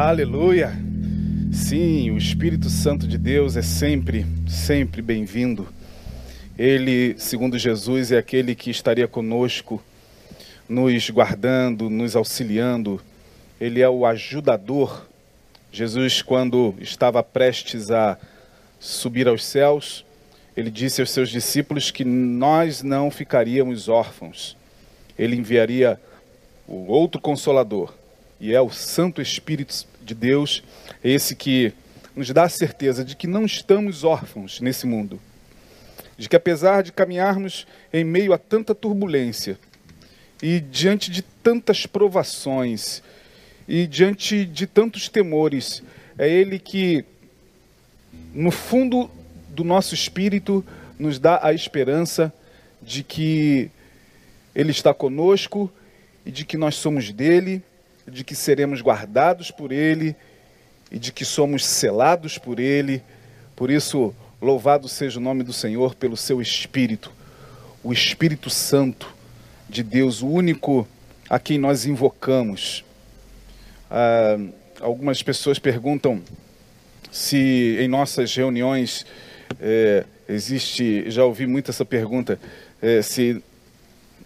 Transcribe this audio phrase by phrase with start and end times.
[0.00, 0.70] Aleluia!
[1.52, 5.66] Sim, o Espírito Santo de Deus é sempre, sempre bem-vindo.
[6.56, 9.82] Ele, segundo Jesus, é aquele que estaria conosco,
[10.68, 13.00] nos guardando, nos auxiliando.
[13.60, 15.04] Ele é o ajudador.
[15.72, 18.16] Jesus, quando estava prestes a
[18.78, 20.04] subir aos céus,
[20.56, 24.56] ele disse aos seus discípulos que nós não ficaríamos órfãos.
[25.18, 26.00] Ele enviaria
[26.68, 27.97] o outro consolador,
[28.40, 30.62] e é o Santo Espírito de Deus,
[31.02, 31.72] esse que
[32.14, 35.20] nos dá a certeza de que não estamos órfãos nesse mundo.
[36.16, 39.58] De que apesar de caminharmos em meio a tanta turbulência
[40.42, 43.02] e diante de tantas provações
[43.66, 45.82] e diante de tantos temores,
[46.16, 47.04] é Ele que,
[48.32, 49.10] no fundo
[49.50, 50.64] do nosso espírito,
[50.98, 52.32] nos dá a esperança
[52.80, 53.70] de que
[54.54, 55.70] Ele está conosco
[56.24, 57.62] e de que nós somos dele
[58.10, 60.14] de que seremos guardados por Ele
[60.90, 63.02] e de que somos selados por Ele.
[63.54, 67.12] Por isso, louvado seja o nome do Senhor pelo seu Espírito,
[67.82, 69.14] o Espírito Santo
[69.68, 70.86] de Deus, o único
[71.28, 72.84] a quem nós invocamos.
[73.90, 74.38] Ah,
[74.80, 76.22] algumas pessoas perguntam
[77.10, 79.04] se em nossas reuniões
[79.60, 82.38] é, existe, já ouvi muito essa pergunta,
[82.82, 83.42] é, se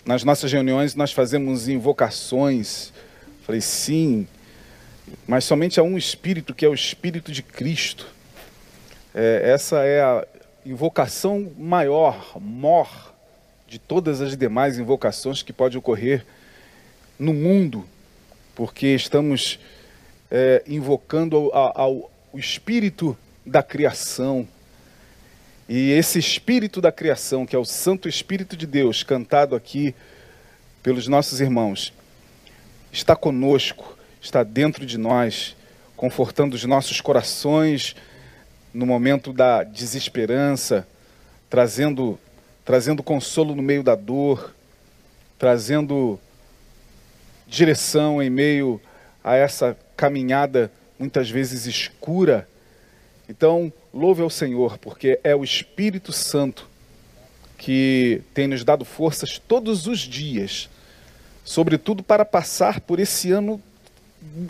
[0.04, 2.91] nas nossas reuniões nós fazemos invocações
[3.52, 4.26] Falei, sim,
[5.26, 8.08] mas somente há um Espírito, que é o Espírito de Cristo.
[9.14, 10.26] É, essa é a
[10.64, 13.12] invocação maior, mor,
[13.68, 16.24] de todas as demais invocações que pode ocorrer
[17.18, 17.84] no mundo,
[18.54, 19.58] porque estamos
[20.30, 24.48] é, invocando ao, ao, o Espírito da criação.
[25.68, 29.94] E esse Espírito da criação, que é o Santo Espírito de Deus, cantado aqui
[30.82, 31.92] pelos nossos irmãos,
[32.92, 35.56] está conosco, está dentro de nós,
[35.96, 37.96] confortando os nossos corações
[38.72, 40.86] no momento da desesperança,
[41.48, 42.18] trazendo,
[42.64, 44.54] trazendo consolo no meio da dor,
[45.38, 46.20] trazendo
[47.46, 48.80] direção em meio
[49.24, 52.48] a essa caminhada muitas vezes escura.
[53.28, 56.68] Então, louve ao Senhor, porque é o Espírito Santo
[57.56, 60.68] que tem nos dado forças todos os dias
[61.44, 63.60] sobretudo para passar por esse ano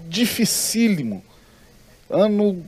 [0.08, 1.24] dificílimo,
[2.10, 2.62] ano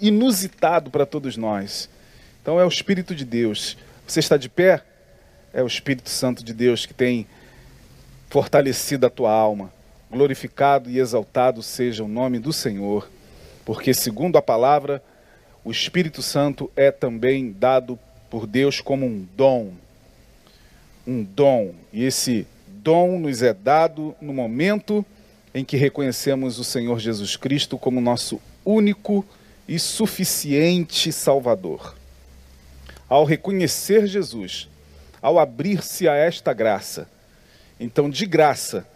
[0.00, 1.88] inusitado para todos nós.
[2.40, 3.76] Então é o Espírito de Deus.
[4.06, 4.82] Você está de pé?
[5.52, 7.26] É o Espírito Santo de Deus que tem
[8.30, 9.72] fortalecido a tua alma.
[10.10, 13.10] Glorificado e exaltado seja o nome do Senhor,
[13.64, 15.02] porque, segundo a palavra,
[15.62, 17.98] o Espírito Santo é também dado
[18.30, 19.72] por Deus como um dom.
[21.06, 21.74] Um dom.
[21.92, 22.46] E esse
[22.82, 25.04] dom nos é dado no momento
[25.54, 29.24] em que reconhecemos o Senhor Jesus Cristo como nosso único
[29.66, 31.96] e suficiente Salvador.
[33.08, 34.68] Ao reconhecer Jesus,
[35.20, 37.08] ao abrir-se a esta graça,
[37.80, 38.86] então de graça,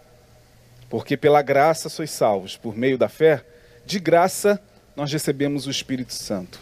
[0.89, 3.45] porque pela graça sois salvos por meio da fé,
[3.87, 4.61] de graça
[4.95, 6.61] nós recebemos o Espírito Santo.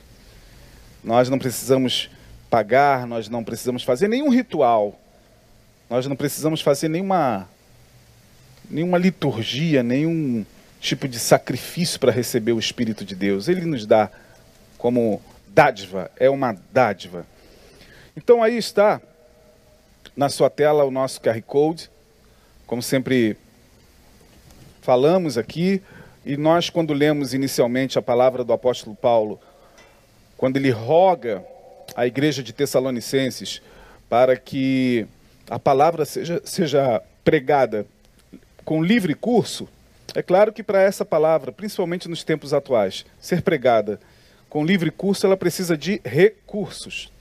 [1.03, 2.11] Nós não precisamos
[2.49, 4.99] pagar, nós não precisamos fazer nenhum ritual
[5.91, 7.49] nós não precisamos fazer nenhuma,
[8.71, 10.47] nenhuma liturgia, nenhum
[10.81, 13.49] tipo de sacrifício para receber o Espírito de Deus.
[13.49, 14.09] Ele nos dá
[14.79, 17.27] como dádiva, é uma dádiva.
[18.17, 19.03] Então aí está
[20.17, 21.91] na sua tela o nosso QR Code,
[22.69, 23.37] como sempre
[24.81, 25.83] falamos aqui,
[26.25, 29.41] e nós quando lemos inicialmente a palavra do apóstolo Paulo,
[30.37, 31.45] quando ele roga
[31.97, 33.61] à igreja de Tessalonicenses
[34.09, 35.09] para que
[35.51, 37.85] a palavra seja, seja pregada
[38.65, 39.69] com livre curso,
[40.15, 44.01] é claro que para essa palavra, principalmente nos tempos atuais, ser pregada
[44.49, 47.13] com livre curso, ela precisa de recursos.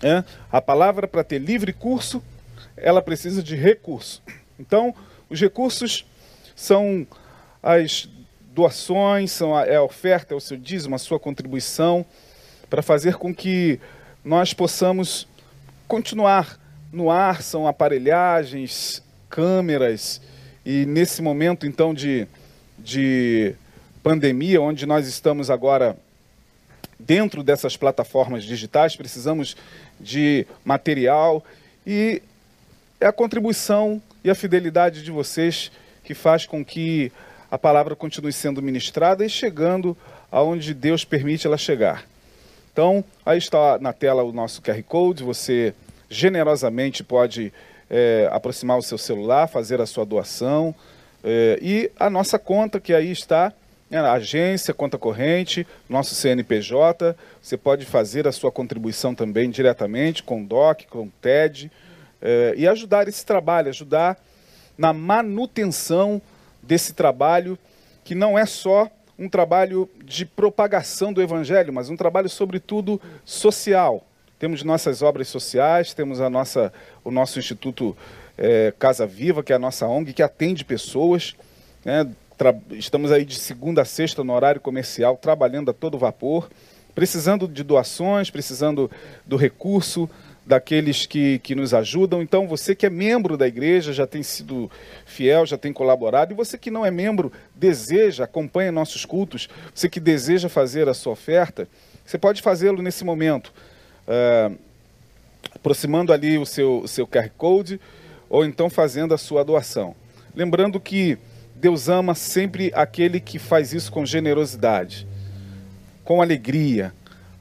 [0.00, 0.22] É?
[0.52, 2.22] A palavra, para ter livre curso,
[2.76, 4.22] ela precisa de recurso.
[4.58, 4.94] Então,
[5.28, 6.06] os recursos
[6.54, 7.06] são
[7.62, 8.08] as
[8.54, 12.06] doações, são a, é a oferta, é o seu dízimo, a sua contribuição,
[12.70, 13.80] para fazer com que
[14.24, 15.26] nós possamos
[15.88, 16.58] continuar
[16.96, 20.18] no ar são aparelhagens, câmeras,
[20.64, 22.26] e nesse momento então de,
[22.78, 23.54] de
[24.02, 25.94] pandemia, onde nós estamos agora
[26.98, 29.54] dentro dessas plataformas digitais, precisamos
[30.00, 31.44] de material
[31.86, 32.22] e
[32.98, 35.70] é a contribuição e a fidelidade de vocês
[36.02, 37.12] que faz com que
[37.50, 39.94] a palavra continue sendo ministrada e chegando
[40.32, 42.06] aonde Deus permite ela chegar.
[42.72, 45.74] Então, aí está na tela o nosso QR Code, você
[46.08, 47.52] generosamente pode
[47.90, 50.74] é, aproximar o seu celular, fazer a sua doação.
[51.22, 53.52] É, e a nossa conta, que aí está,
[53.90, 57.16] né, agência, conta corrente, nosso CNPJ.
[57.40, 61.70] Você pode fazer a sua contribuição também diretamente com o DOC, com o TED,
[62.20, 64.18] eh, e ajudar esse trabalho, ajudar
[64.76, 66.20] na manutenção
[66.62, 67.58] desse trabalho,
[68.04, 74.04] que não é só um trabalho de propagação do Evangelho, mas um trabalho, sobretudo, social.
[74.38, 76.70] Temos nossas obras sociais, temos a nossa,
[77.02, 77.96] o nosso Instituto
[78.36, 81.34] eh, Casa Viva, que é a nossa ONG, que atende pessoas.
[81.82, 82.06] Né,
[82.72, 86.50] estamos aí de segunda a sexta no horário comercial, trabalhando a todo vapor,
[86.94, 88.90] precisando de doações, precisando
[89.24, 90.08] do recurso
[90.44, 92.20] daqueles que, que nos ajudam.
[92.20, 94.70] Então, você que é membro da igreja, já tem sido
[95.06, 99.88] fiel, já tem colaborado, e você que não é membro, deseja, acompanha nossos cultos, você
[99.88, 101.66] que deseja fazer a sua oferta,
[102.04, 103.52] você pode fazê-lo nesse momento,
[104.06, 104.56] uh,
[105.54, 107.80] aproximando ali o seu, seu QR Code,
[108.28, 109.94] ou então fazendo a sua doação.
[110.34, 111.18] Lembrando que
[111.54, 115.06] Deus ama sempre aquele que faz isso com generosidade,
[116.04, 116.92] com alegria.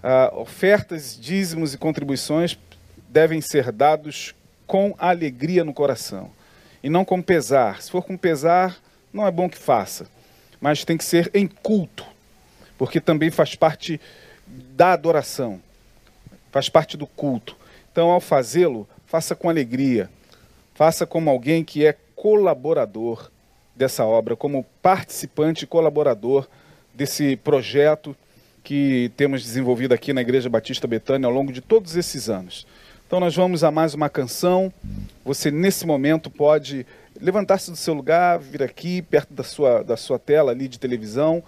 [0.03, 2.57] Uh, ofertas, dízimos e contribuições
[3.09, 4.35] devem ser dados
[4.67, 6.31] com alegria no coração
[6.83, 7.81] e não com pesar.
[7.81, 8.77] Se for com pesar,
[9.11, 10.07] não é bom que faça,
[10.61, 12.05] mas tem que ser em culto,
[12.77, 13.99] porque também faz parte
[14.45, 15.59] da adoração,
[16.55, 17.53] faz parte do culto.
[17.91, 20.09] Então, ao fazê-lo, faça com alegria,
[20.73, 23.29] faça como alguém que é colaborador
[23.75, 26.47] dessa obra, como participante e colaborador
[26.93, 28.15] desse projeto
[28.63, 32.65] que temos desenvolvido aqui na Igreja Batista Betânia ao longo de todos esses anos.
[33.05, 34.71] Então nós vamos a mais uma canção.
[35.25, 36.87] Você nesse momento pode
[37.19, 41.43] levantar-se do seu lugar, vir aqui perto da sua, da sua tela ali de televisão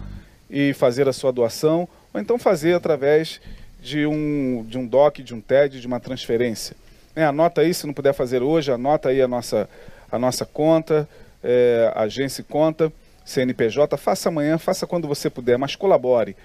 [0.50, 3.40] e fazer a sua doação, ou então fazer através
[3.80, 6.76] de um, de um DOC, de um TED, de uma transferência.
[7.14, 9.68] É, anota aí, se não puder fazer hoje, anota aí a nossa,
[10.10, 11.08] a nossa conta,
[11.42, 12.92] é, agência conta,
[13.24, 16.36] CNPJ, faça amanhã, faça quando você puder, mas colabore.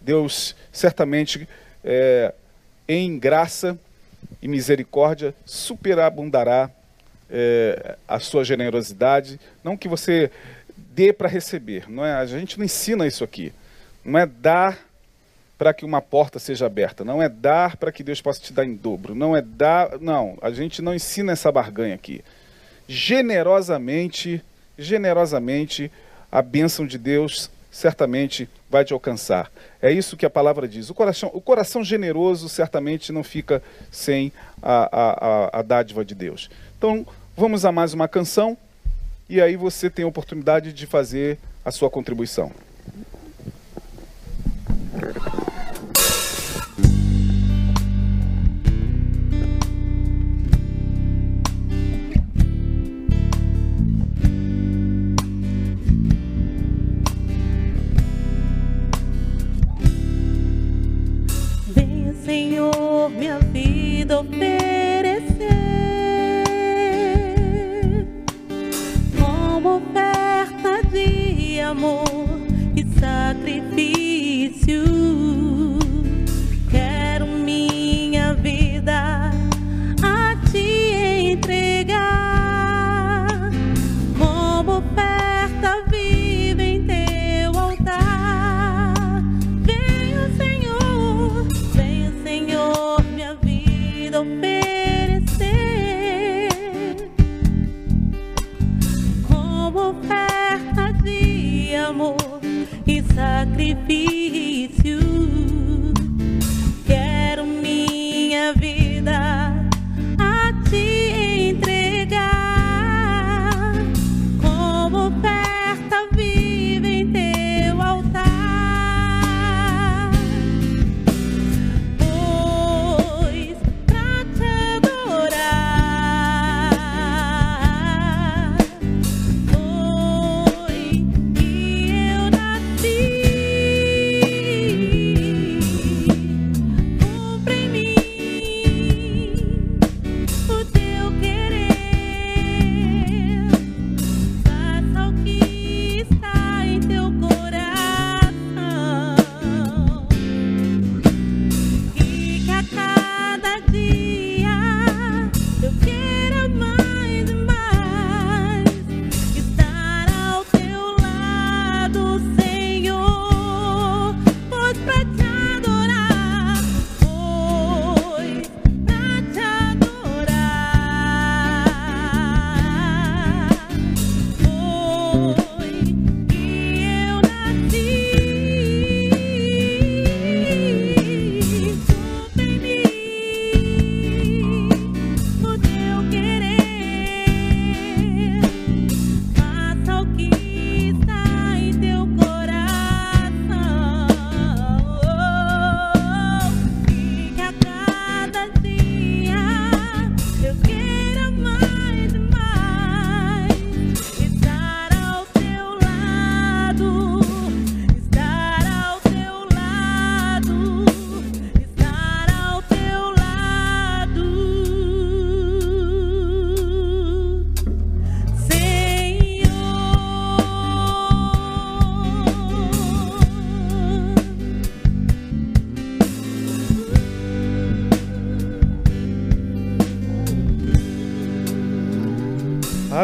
[0.00, 1.48] Deus certamente,
[1.82, 2.32] é,
[2.88, 3.78] em graça
[4.42, 6.70] e misericórdia, superabundará
[7.30, 9.40] é, a sua generosidade.
[9.62, 10.30] Não que você
[10.76, 12.14] dê para receber, não é?
[12.14, 13.52] A gente não ensina isso aqui.
[14.04, 14.78] Não é dar
[15.56, 18.64] para que uma porta seja aberta, não é dar para que Deus possa te dar
[18.64, 22.22] em dobro, não é dar, não, a gente não ensina essa barganha aqui
[22.88, 24.42] generosamente,
[24.78, 25.90] generosamente,
[26.30, 29.50] a bênção de Deus certamente vai te alcançar.
[29.82, 30.90] É isso que a palavra diz.
[30.90, 36.50] O coração, o coração generoso certamente não fica sem a, a, a dádiva de Deus.
[36.78, 38.56] Então, vamos a mais uma canção
[39.28, 42.52] e aí você tem a oportunidade de fazer a sua contribuição.
[62.24, 64.73] Senhor, minha vida oferece.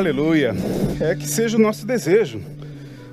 [0.00, 0.54] Aleluia.
[0.98, 2.40] É que seja o nosso desejo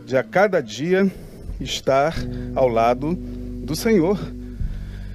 [0.06, 1.12] de a cada dia
[1.60, 2.16] estar
[2.56, 4.18] ao lado do Senhor.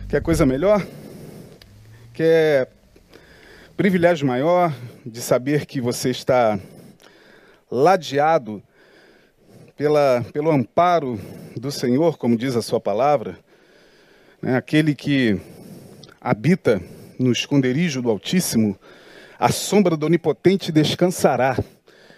[0.07, 0.87] Quer coisa melhor?
[2.13, 2.69] Quer
[3.75, 4.71] privilégio maior
[5.05, 6.61] de saber que você está
[7.71, 8.63] ladeado
[9.75, 11.19] pela, pelo amparo
[11.57, 13.39] do Senhor, como diz a sua palavra,
[14.43, 14.57] né?
[14.57, 15.41] aquele que
[16.21, 16.83] habita
[17.19, 18.79] no esconderijo do Altíssimo,
[19.43, 21.59] a sombra do Onipotente descansará.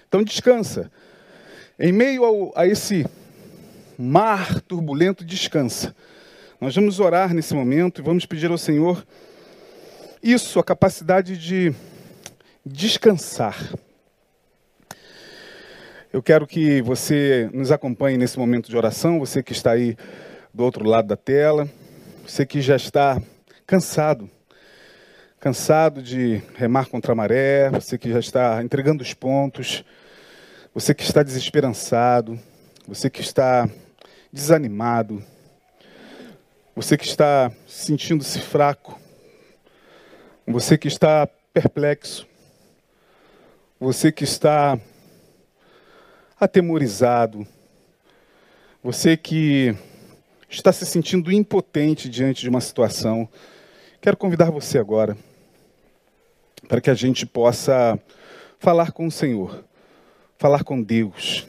[0.06, 0.92] Então descansa.
[1.78, 3.06] Em meio ao, a esse
[3.98, 5.96] mar turbulento, descansa.
[6.60, 9.06] Nós vamos orar nesse momento e vamos pedir ao Senhor
[10.22, 11.74] isso, a capacidade de
[12.64, 13.72] descansar.
[16.12, 19.96] Eu quero que você nos acompanhe nesse momento de oração, você que está aí
[20.52, 21.66] do outro lado da tela,
[22.26, 23.18] você que já está
[23.66, 24.28] cansado
[25.44, 29.84] cansado de remar contra a maré, você que já está entregando os pontos,
[30.72, 32.40] você que está desesperançado,
[32.88, 33.68] você que está
[34.32, 35.22] desanimado,
[36.74, 38.98] você que está sentindo-se fraco,
[40.46, 42.26] você que está perplexo,
[43.78, 44.80] você que está
[46.40, 47.46] atemorizado,
[48.82, 49.76] você que
[50.48, 53.28] está se sentindo impotente diante de uma situação,
[54.00, 55.14] quero convidar você agora
[56.68, 57.98] para que a gente possa
[58.58, 59.64] falar com o Senhor,
[60.38, 61.46] falar com Deus.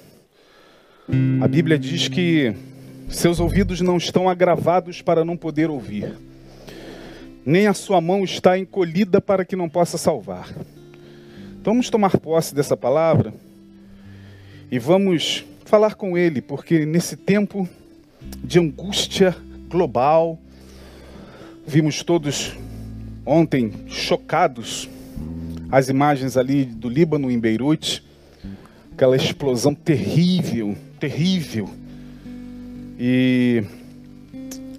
[1.42, 2.54] A Bíblia diz que
[3.10, 6.18] seus ouvidos não estão agravados para não poder ouvir,
[7.46, 10.50] nem a sua mão está encolhida para que não possa salvar.
[11.62, 13.34] Então vamos tomar posse dessa palavra
[14.72, 17.70] e vamos falar com Ele, porque nesse tempo
[18.44, 19.36] de angústia
[19.70, 20.40] global,
[21.66, 22.56] vimos todos
[23.26, 24.90] ontem chocados
[25.76, 28.02] as imagens ali do Líbano em Beirute,
[28.94, 31.70] aquela explosão terrível, terrível.
[32.98, 33.62] E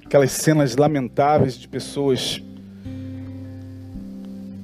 [0.06, 2.40] aquelas cenas lamentáveis de pessoas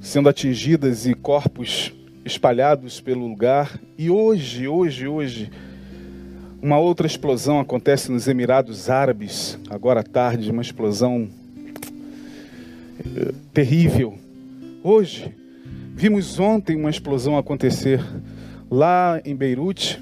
[0.01, 1.93] sendo atingidas e corpos
[2.25, 3.79] espalhados pelo lugar.
[3.99, 5.51] E hoje, hoje, hoje,
[6.63, 11.29] uma outra explosão acontece nos Emirados Árabes, agora à tarde, uma explosão
[13.05, 14.17] eh, terrível.
[14.83, 15.42] Hoje,
[15.95, 18.01] Vimos ontem uma explosão acontecer
[18.71, 20.01] lá em Beirute.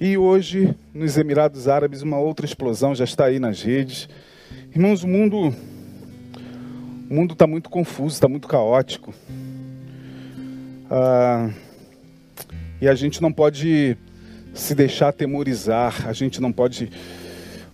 [0.00, 4.08] E hoje, nos Emirados Árabes, uma outra explosão já está aí nas redes.
[4.74, 5.54] Irmãos, o mundo
[7.08, 9.14] o mundo está muito confuso, está muito caótico.
[10.90, 11.50] Ah,
[12.80, 13.96] e a gente não pode
[14.52, 16.90] se deixar atemorizar, a gente não pode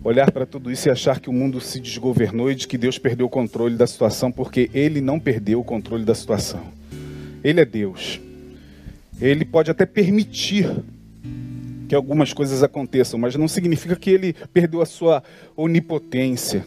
[0.03, 2.99] olhar para tudo isso e achar que o mundo se desgovernou e de que Deus
[2.99, 6.63] perdeu o controle da situação, porque Ele não perdeu o controle da situação.
[7.45, 8.21] Ele é Deus.
[9.21, 10.71] Ele pode até permitir
[11.89, 15.23] que algumas coisas aconteçam, mas não significa que Ele perdeu a sua
[15.57, 16.65] onipotência.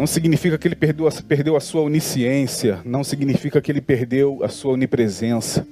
[0.00, 2.80] Não significa que ele perdeu a, perdeu a sua onisciência.
[2.86, 5.66] Não significa que ele perdeu a sua onipresença.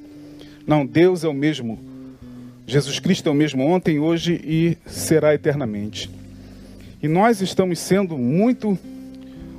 [0.66, 1.78] Não, Deus é o mesmo
[2.68, 6.10] Jesus Cristo é o mesmo ontem, hoje e será eternamente.
[7.02, 8.78] E nós estamos sendo muito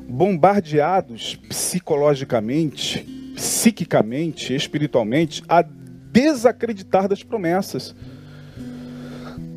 [0.08, 3.00] bombardeados psicologicamente,
[3.34, 7.96] psiquicamente, espiritualmente, a desacreditar das promessas.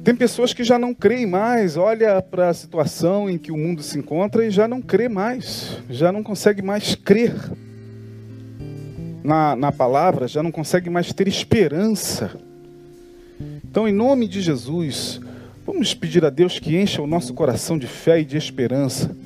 [0.03, 3.83] Tem pessoas que já não creem mais, olha para a situação em que o mundo
[3.83, 7.35] se encontra e já não crê mais, já não consegue mais crer
[9.23, 12.51] na, na palavra, já não consegue mais ter esperança.
[13.73, 15.19] Então, em nome de Jesus,
[15.65, 19.17] vamos pedir a Deus que encha o nosso coração de fé e de esperança.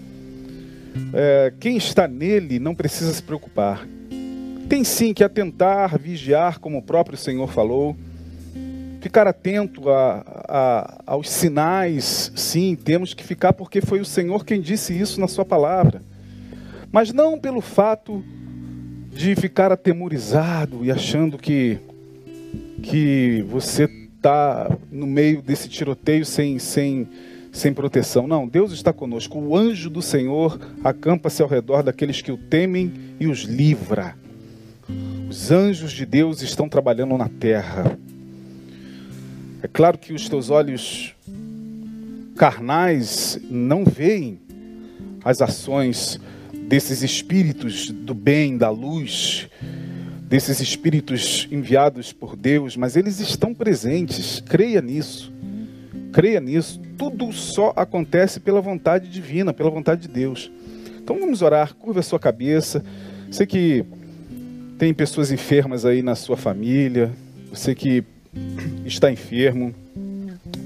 [1.12, 3.84] É, quem está nele não precisa se preocupar.
[4.68, 7.96] Tem sim que atentar, vigiar, como o próprio Senhor falou.
[9.00, 14.60] Ficar atento a, a, aos sinais, sim, temos que ficar, porque foi o Senhor quem
[14.60, 16.02] disse isso na Sua palavra.
[16.92, 18.24] Mas não pelo fato
[19.12, 21.78] de ficar atemorizado e achando que,
[22.80, 27.08] que você está no meio desse tiroteio sem, sem,
[27.52, 28.26] sem proteção.
[28.26, 29.38] Não, Deus está conosco.
[29.38, 34.16] O anjo do Senhor acampa-se ao redor daqueles que o temem e os livra.
[35.28, 37.96] Os anjos de Deus estão trabalhando na terra.
[39.62, 41.14] É claro que os teus olhos
[42.36, 44.40] carnais não veem
[45.24, 46.20] as ações
[46.68, 49.48] desses espíritos do bem, da luz,
[50.28, 54.40] desses espíritos enviados por Deus, mas eles estão presentes.
[54.40, 55.32] Creia nisso.
[56.12, 56.80] Creia nisso.
[56.98, 60.50] Tudo só acontece pela vontade divina, pela vontade de Deus.
[60.98, 61.74] Então vamos orar.
[61.74, 62.84] Curva a sua cabeça.
[63.30, 63.84] Sei que
[64.78, 67.10] Tem pessoas enfermas aí na sua família,
[67.50, 68.04] você que
[68.84, 69.74] está enfermo,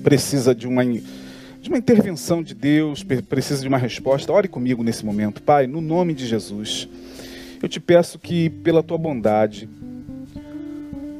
[0.03, 4.33] precisa de uma, de uma intervenção de Deus, precisa de uma resposta.
[4.33, 6.89] Ore comigo nesse momento, Pai, no nome de Jesus.
[7.63, 9.69] Eu te peço que, pela tua bondade,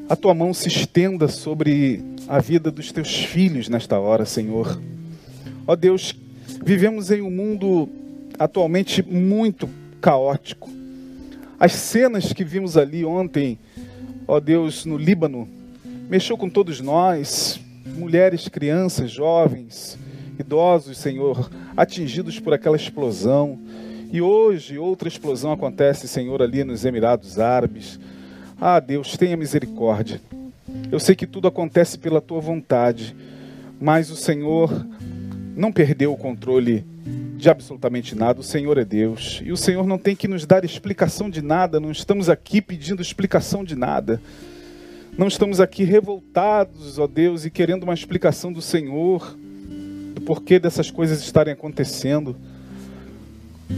[0.09, 4.81] a tua mão se estenda sobre a vida dos teus filhos nesta hora, Senhor.
[5.67, 6.15] Ó Deus,
[6.63, 7.87] vivemos em um mundo
[8.39, 9.69] atualmente muito
[10.01, 10.67] caótico.
[11.59, 13.59] As cenas que vimos ali ontem,
[14.27, 15.47] ó Deus, no Líbano,
[16.09, 17.61] mexeu com todos nós,
[17.95, 19.95] mulheres, crianças, jovens,
[20.39, 23.59] idosos, Senhor, atingidos por aquela explosão.
[24.11, 27.97] E hoje outra explosão acontece, Senhor, ali nos Emirados Árabes.
[28.59, 30.19] Ah, Deus, tenha misericórdia.
[30.91, 33.15] Eu sei que tudo acontece pela tua vontade,
[33.79, 34.85] mas o Senhor
[35.55, 36.85] não perdeu o controle
[37.37, 38.41] de absolutamente nada.
[38.41, 39.41] O Senhor é Deus.
[39.45, 41.79] E o Senhor não tem que nos dar explicação de nada.
[41.79, 44.21] Não estamos aqui pedindo explicação de nada.
[45.17, 49.37] Não estamos aqui revoltados, ó Deus, e querendo uma explicação do Senhor,
[50.13, 52.35] do porquê dessas coisas estarem acontecendo.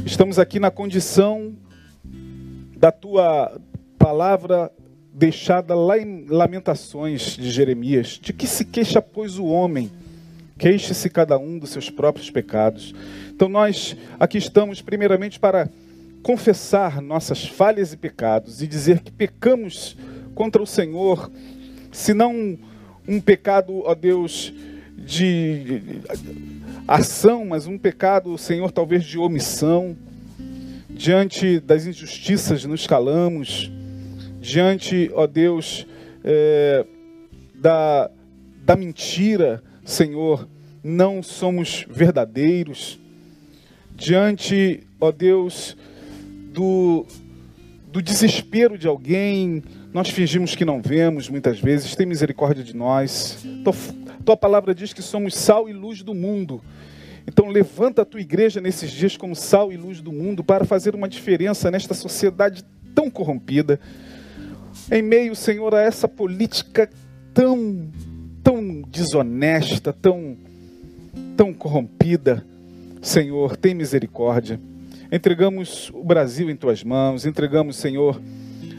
[0.06, 1.56] Estamos aqui na condição
[2.76, 3.60] da tua
[3.98, 4.72] palavra
[5.14, 9.92] deixada lá em Lamentações de Jeremias: de que se queixa, pois, o homem?
[10.58, 12.94] Queixe-se cada um dos seus próprios pecados.
[13.30, 15.70] Então, nós aqui estamos, primeiramente, para
[16.22, 19.98] confessar nossas falhas e pecados e dizer que pecamos
[20.36, 21.32] contra o Senhor,
[21.92, 22.58] se não
[23.08, 24.54] um pecado, ó Deus,
[25.06, 25.82] de
[26.88, 29.96] ação, mas um pecado, Senhor, talvez de omissão.
[30.90, 33.72] Diante das injustiças nos calamos,
[34.40, 35.88] diante, ó Deus,
[36.24, 36.86] é,
[37.56, 38.12] da,
[38.64, 40.48] da mentira, Senhor,
[40.84, 43.00] não somos verdadeiros.
[43.96, 45.76] Diante, ó Deus,
[46.54, 47.06] do,
[47.92, 49.64] do desespero de alguém,
[49.94, 51.96] nós fingimos que não vemos muitas vezes.
[51.96, 53.46] Tem misericórdia de nós.
[53.64, 53.74] Tua,
[54.24, 56.62] tua palavra diz que somos sal e luz do mundo.
[57.28, 60.96] Então levanta a tua igreja nesses dias como sal e luz do mundo para fazer
[60.96, 62.64] uma diferença nesta sociedade
[62.96, 63.80] tão corrompida.
[64.92, 66.90] Em meio, Senhor, a essa política
[67.34, 67.90] tão
[68.44, 70.36] tão desonesta, tão
[71.38, 72.46] tão corrompida,
[73.02, 74.60] Senhor, tem misericórdia.
[75.12, 78.20] Entregamos o Brasil em tuas mãos, entregamos, Senhor,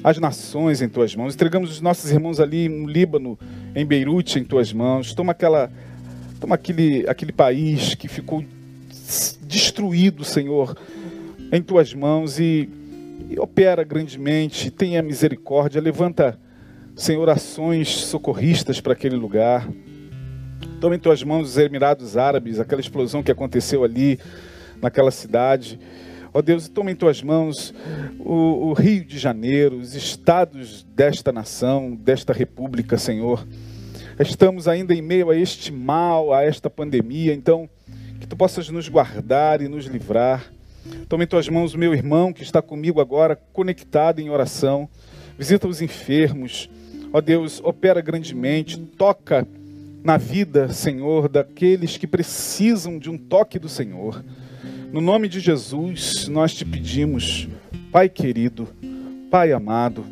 [0.02, 3.38] as nações em tuas mãos, entregamos os nossos irmãos ali no Líbano,
[3.74, 5.14] em Beirute em tuas mãos.
[5.14, 5.70] Toma aquela
[6.40, 8.44] toma aquele aquele país que ficou
[9.42, 10.76] destruído, Senhor,
[11.52, 12.68] em tuas mãos e
[13.28, 16.38] e opera grandemente, tenha misericórdia, levanta,
[16.94, 19.68] Senhor, ações socorristas para aquele lugar.
[20.80, 24.18] Toma em tuas mãos os Emirados Árabes, aquela explosão que aconteceu ali,
[24.80, 25.78] naquela cidade.
[26.36, 27.72] Ó oh Deus, toma em tuas mãos
[28.18, 33.46] o, o, Rio de Janeiro, os estados desta nação, desta república, Senhor.
[34.18, 37.70] Estamos ainda em meio a este mal, a esta pandemia, então
[38.18, 40.52] que tu possas nos guardar e nos livrar.
[41.08, 44.88] Tome em tuas mãos o meu irmão que está comigo agora, conectado em oração.
[45.38, 46.68] Visita os enfermos.
[47.12, 49.46] Ó Deus, opera grandemente, toca
[50.02, 54.20] na vida, Senhor, daqueles que precisam de um toque do Senhor.
[54.94, 57.48] No nome de Jesus, nós te pedimos,
[57.90, 58.68] Pai querido,
[59.28, 60.07] Pai amado,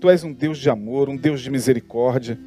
[0.00, 2.38] Tu és um Deus de amor, um Deus de misericórdia.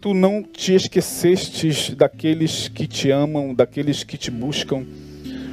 [0.00, 4.84] Tu não te esquecestes daqueles que te amam, daqueles que te buscam.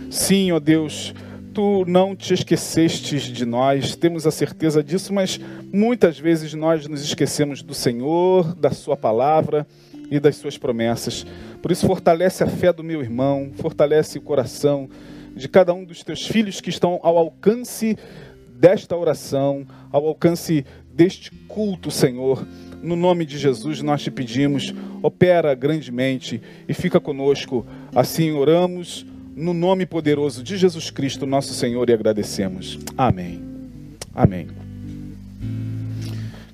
[0.09, 1.13] Sim, ó Deus,
[1.53, 5.39] tu não te esquecestes de nós, temos a certeza disso, mas
[5.71, 9.67] muitas vezes nós nos esquecemos do Senhor, da Sua palavra
[10.09, 11.23] e das Suas promessas.
[11.61, 14.89] Por isso, fortalece a fé do meu irmão, fortalece o coração
[15.35, 17.97] de cada um dos teus filhos que estão ao alcance
[18.57, 22.47] desta oração, ao alcance deste culto, Senhor.
[22.81, 27.65] No nome de Jesus nós te pedimos, opera grandemente e fica conosco.
[27.93, 32.79] Assim oramos no nome poderoso de Jesus Cristo, nosso Senhor, e agradecemos.
[32.97, 33.43] Amém.
[34.13, 34.47] Amém.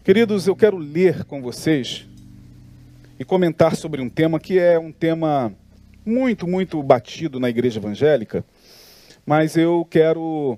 [0.04, 2.08] Queridos, eu quero ler com vocês
[3.20, 5.54] e comentar sobre um tema que é um tema
[6.06, 8.44] muito, muito batido na igreja evangélica,
[9.26, 10.58] mas eu quero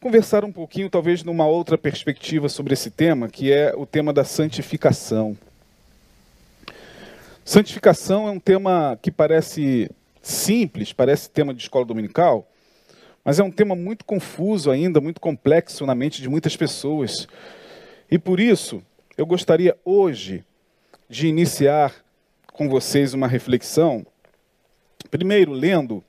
[0.00, 4.24] conversar um pouquinho, talvez numa outra perspectiva sobre esse tema, que é o tema da
[4.24, 5.36] santificação.
[7.44, 9.90] Santificação é um tema que parece
[10.22, 12.48] simples, parece tema de escola dominical,
[13.24, 17.28] mas é um tema muito confuso ainda, muito complexo na mente de muitas pessoas.
[18.10, 18.82] E por isso,
[19.16, 20.44] eu gostaria hoje
[21.08, 21.94] de iniciar
[22.52, 24.06] com vocês uma reflexão,
[25.10, 26.04] primeiro lendo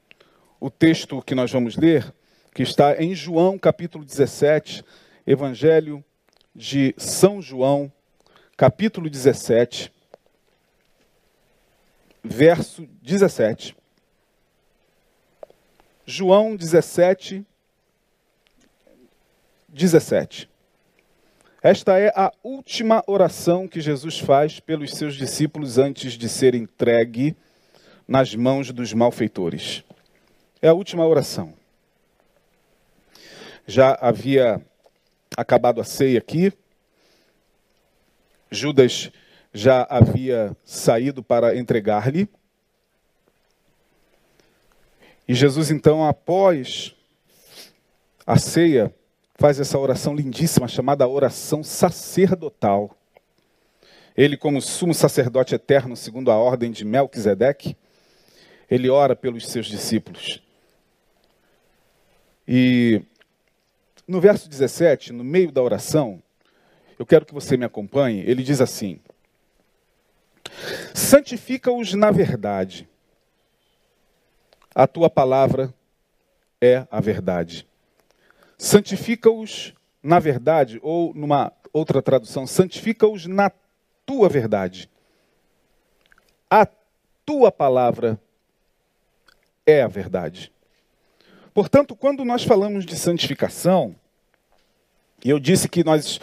[0.59, 2.13] o texto que nós vamos ler,
[2.53, 4.83] que está em João capítulo 17,
[5.25, 6.03] Evangelho
[6.55, 7.91] de São João,
[8.55, 9.91] capítulo 17,
[12.23, 13.75] verso 17.
[16.05, 17.45] João 17,
[19.67, 20.49] 17.
[21.63, 27.35] Esta é a última oração que Jesus faz pelos seus discípulos antes de ser entregue
[28.11, 29.85] nas mãos dos malfeitores.
[30.61, 31.53] É a última oração.
[33.65, 34.61] Já havia
[35.37, 36.51] acabado a ceia aqui.
[38.51, 39.09] Judas
[39.53, 42.27] já havia saído para entregar-lhe.
[45.25, 46.93] E Jesus, então, após
[48.27, 48.93] a ceia,
[49.35, 52.93] faz essa oração lindíssima chamada oração sacerdotal.
[54.17, 57.77] Ele, como sumo sacerdote eterno, segundo a ordem de Melquisedeque,
[58.71, 60.41] ele ora pelos seus discípulos.
[62.47, 63.01] E
[64.07, 66.23] no verso 17, no meio da oração,
[66.97, 69.01] eu quero que você me acompanhe, ele diz assim:
[70.93, 72.87] Santifica-os na verdade,
[74.73, 75.73] a tua palavra
[76.61, 77.67] é a verdade.
[78.57, 83.51] Santifica-os na verdade, ou numa outra tradução, santifica-os na
[84.05, 84.89] tua verdade.
[86.49, 86.65] A
[87.25, 88.19] tua palavra
[89.65, 90.51] é a verdade.
[91.53, 93.95] Portanto, quando nós falamos de santificação,
[95.23, 96.19] e eu disse que nós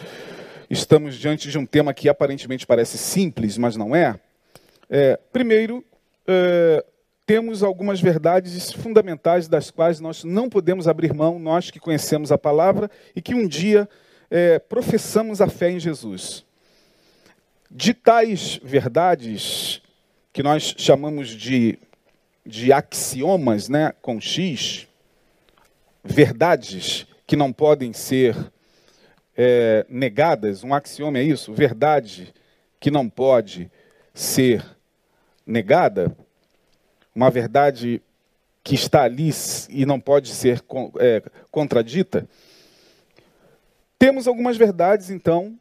[0.70, 4.18] estamos diante de um tema que aparentemente parece simples, mas não é.
[4.90, 5.85] é primeiro,
[6.27, 6.85] é,
[7.24, 12.38] temos algumas verdades fundamentais das quais nós não podemos abrir mão, nós que conhecemos a
[12.38, 13.88] palavra e que um dia
[14.31, 16.44] é, professamos a fé em Jesus.
[17.70, 19.83] De tais verdades,
[20.33, 21.79] que nós chamamos de,
[22.49, 24.89] de axiomas, né, com X,
[26.03, 28.35] verdades que não podem ser
[29.37, 32.33] é, negadas, um axioma é isso, verdade
[32.81, 33.71] que não pode
[34.15, 34.65] ser
[35.47, 36.17] negada,
[37.15, 38.01] uma verdade
[38.65, 39.31] que está ali
[39.69, 40.65] e não pode ser
[40.99, 42.27] é, contradita,
[43.99, 45.59] temos algumas verdades, então,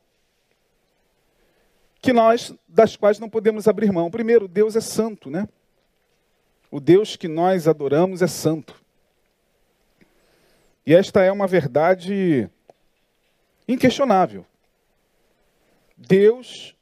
[2.01, 4.09] que nós, das quais não podemos abrir mão.
[4.09, 5.49] Primeiro, Deus é santo, né?
[6.69, 8.75] O Deus que nós adoramos é santo.
[10.85, 12.49] E esta é uma verdade
[13.67, 14.45] inquestionável.
[15.97, 16.75] Deus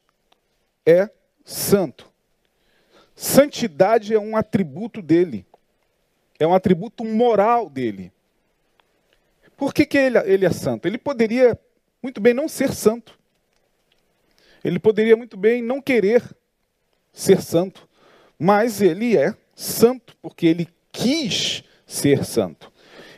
[0.86, 1.10] é
[1.44, 2.12] santo.
[3.16, 5.46] Santidade é um atributo dele.
[6.38, 8.12] É um atributo moral dele.
[9.56, 10.88] Por que, que ele, ele é santo?
[10.88, 11.58] Ele poderia
[12.02, 13.18] muito bem não ser santo.
[14.64, 16.24] Ele poderia muito bem não querer
[17.14, 17.88] ser santo.
[18.38, 22.72] Mas ele é santo porque ele quis ser santo.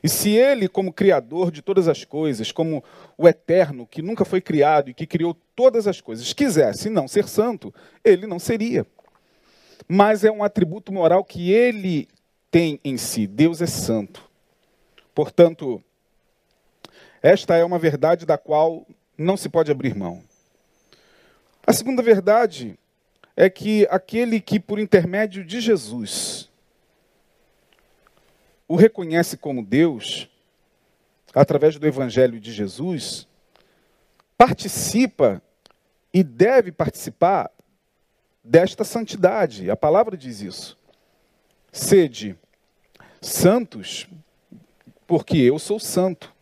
[0.04, 2.84] E se ele, como criador de todas as coisas, como
[3.17, 7.28] o eterno, que nunca foi criado e que criou todas as coisas, quisesse não ser
[7.28, 7.73] santo,
[8.06, 8.86] ele não seria
[9.88, 12.08] mas é um atributo moral que ele
[12.52, 13.26] tem em si.
[13.26, 14.30] Deus é santo.
[15.15, 15.82] Portanto,
[17.21, 18.86] esta é uma verdade da qual
[19.17, 20.21] não se pode abrir mão.
[21.65, 22.78] A segunda verdade
[23.38, 26.50] é que aquele que, por intermédio de Jesus,
[28.67, 30.28] o reconhece como Deus,
[31.36, 33.28] através do Evangelho de Jesus,
[34.36, 35.39] participa
[36.12, 37.52] e deve participar
[38.43, 39.69] desta santidade.
[39.69, 40.76] A palavra diz isso.
[41.71, 42.36] Sede
[43.21, 44.08] santos,
[45.06, 46.34] porque eu sou santo.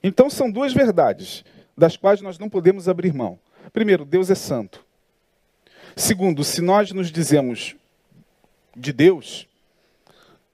[0.00, 1.44] Então são duas verdades
[1.76, 3.38] das quais nós não podemos abrir mão.
[3.72, 4.86] Primeiro, Deus é santo.
[5.98, 7.74] Segundo, se nós nos dizemos
[8.74, 9.48] de Deus,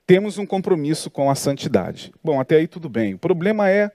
[0.07, 2.11] temos um compromisso com a santidade.
[2.25, 3.13] Bom, até aí tudo bem.
[3.13, 3.93] O problema é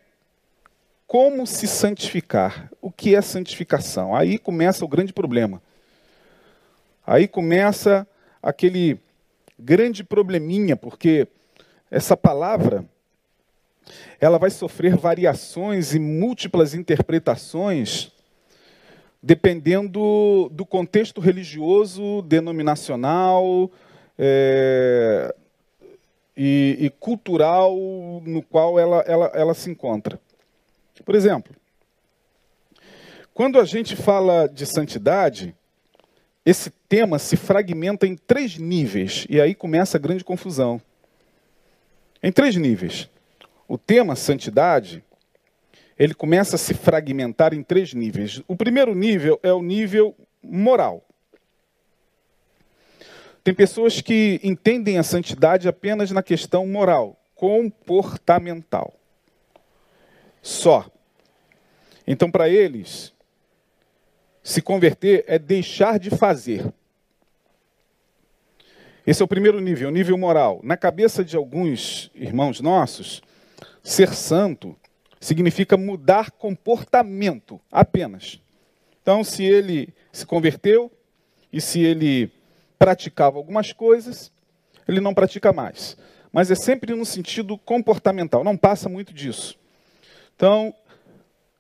[1.08, 2.70] como se santificar.
[2.80, 4.16] O que é santificação?
[4.16, 5.60] Aí começa o grande problema.
[7.06, 8.08] Aí começa
[8.44, 9.00] aquele
[9.58, 11.28] grande probleminha, porque
[11.90, 12.86] essa palavra
[14.22, 18.12] ela vai sofrer variações e múltiplas interpretações
[19.22, 23.70] dependendo do contexto religioso, denominacional
[24.18, 25.36] é,
[26.36, 27.76] e, e, cultural
[28.26, 30.20] no qual ela, ela, ela se encontra.
[31.06, 31.54] Por exemplo,
[33.34, 35.56] quando a gente fala de santidade,
[36.46, 40.82] esse tema se fragmenta em três níveis, e aí começa a grande confusão.
[42.22, 43.10] Em três níveis.
[43.68, 45.04] O tema santidade,
[46.00, 48.42] ele começa a se fragmentar em três níveis.
[48.48, 51.06] O primeiro nível é o nível moral.
[53.44, 58.94] Tem pessoas que entendem a santidade apenas na questão moral, comportamental.
[60.42, 60.90] Só.
[62.08, 63.14] Então, para eles,
[64.42, 66.74] se converter é deixar de fazer.
[69.06, 70.62] Esse é o primeiro nível, o nível moral.
[70.64, 73.22] Na cabeça de alguns irmãos nossos,
[73.84, 74.78] ser santo
[75.20, 78.42] significa mudar comportamento apenas.
[79.02, 80.92] Então, se ele se converteu
[81.52, 82.32] e se ele
[82.78, 84.32] praticava algumas coisas,
[84.88, 85.98] ele não pratica mais.
[86.32, 89.58] Mas é sempre no sentido comportamental, não passa muito disso.
[90.36, 90.74] Então,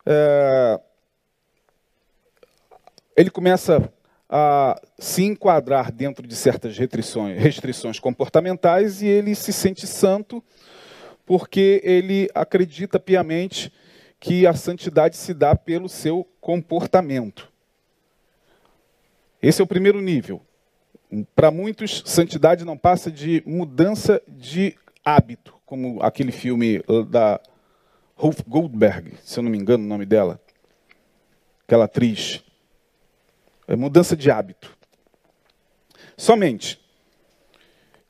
[0.05, 0.79] é,
[3.17, 3.91] ele começa
[4.29, 10.43] a se enquadrar dentro de certas restrições, restrições comportamentais e ele se sente santo
[11.29, 13.71] porque ele acredita piamente
[14.19, 17.53] que a santidade se dá pelo seu comportamento.
[19.39, 20.41] Esse é o primeiro nível.
[21.35, 27.39] Para muitos, santidade não passa de mudança de hábito, como aquele filme da
[28.15, 30.41] Ruth Goldberg, se eu não me engano o nome dela,
[31.61, 32.43] aquela atriz.
[33.67, 34.75] É mudança de hábito.
[36.17, 36.81] Somente.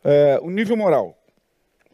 [0.06, 1.22] É, o nível moral.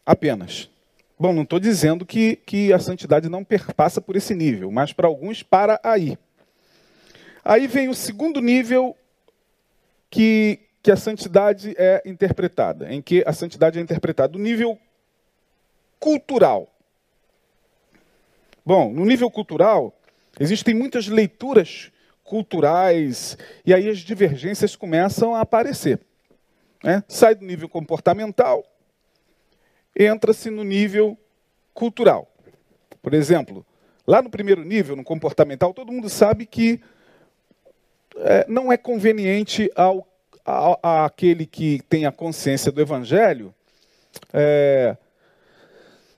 [0.05, 0.69] Apenas.
[1.17, 5.07] Bom, não estou dizendo que, que a santidade não perpassa por esse nível, mas para
[5.07, 6.17] alguns para aí.
[7.43, 8.97] Aí vem o segundo nível
[10.09, 14.37] que, que a santidade é interpretada, em que a santidade é interpretada.
[14.37, 14.77] O nível
[15.99, 16.67] cultural.
[18.65, 19.97] Bom, no nível cultural,
[20.37, 21.91] existem muitas leituras
[22.25, 25.99] culturais, e aí as divergências começam a aparecer.
[26.83, 27.03] Né?
[27.07, 28.65] Sai do nível comportamental,
[29.95, 31.17] entra-se no nível
[31.73, 32.31] cultural.
[33.01, 33.65] Por exemplo,
[34.05, 36.81] lá no primeiro nível, no comportamental, todo mundo sabe que
[38.17, 40.07] é, não é conveniente ao,
[40.45, 43.53] a, aquele que tem a consciência do evangelho
[44.33, 44.95] é,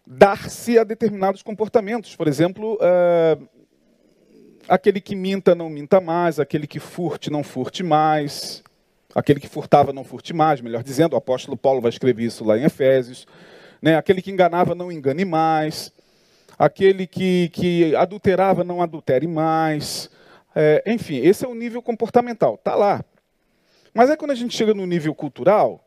[0.06, 2.16] dar-se a determinados comportamentos.
[2.16, 3.38] Por exemplo, é,
[4.68, 8.64] aquele que minta não minta mais, aquele que furte não furte mais,
[9.16, 12.58] aquele que furtava não furte mais, melhor dizendo, o apóstolo Paulo vai escrever isso lá
[12.58, 13.26] em Efésios,
[13.82, 13.96] né?
[13.96, 15.92] aquele que enganava não engane mais,
[16.58, 20.10] aquele que, que adulterava não adultere mais,
[20.56, 23.04] é, enfim, esse é o nível comportamental, está lá.
[23.94, 25.84] Mas aí quando a gente chega no nível cultural,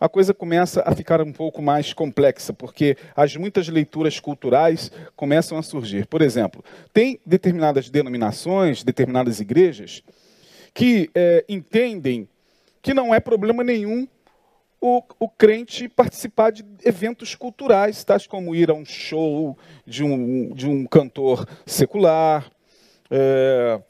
[0.00, 5.56] a coisa começa a ficar um pouco mais complexa, porque as muitas leituras culturais começam
[5.56, 6.06] a surgir.
[6.06, 10.02] Por exemplo, tem determinadas denominações, determinadas igrejas,
[10.72, 12.28] que é, entendem
[12.82, 14.06] que não é problema nenhum
[14.86, 20.52] o, o, crente participar de eventos culturais, tais como ir a um show de um,
[20.52, 22.50] de um cantor secular,
[23.10, 23.80] é,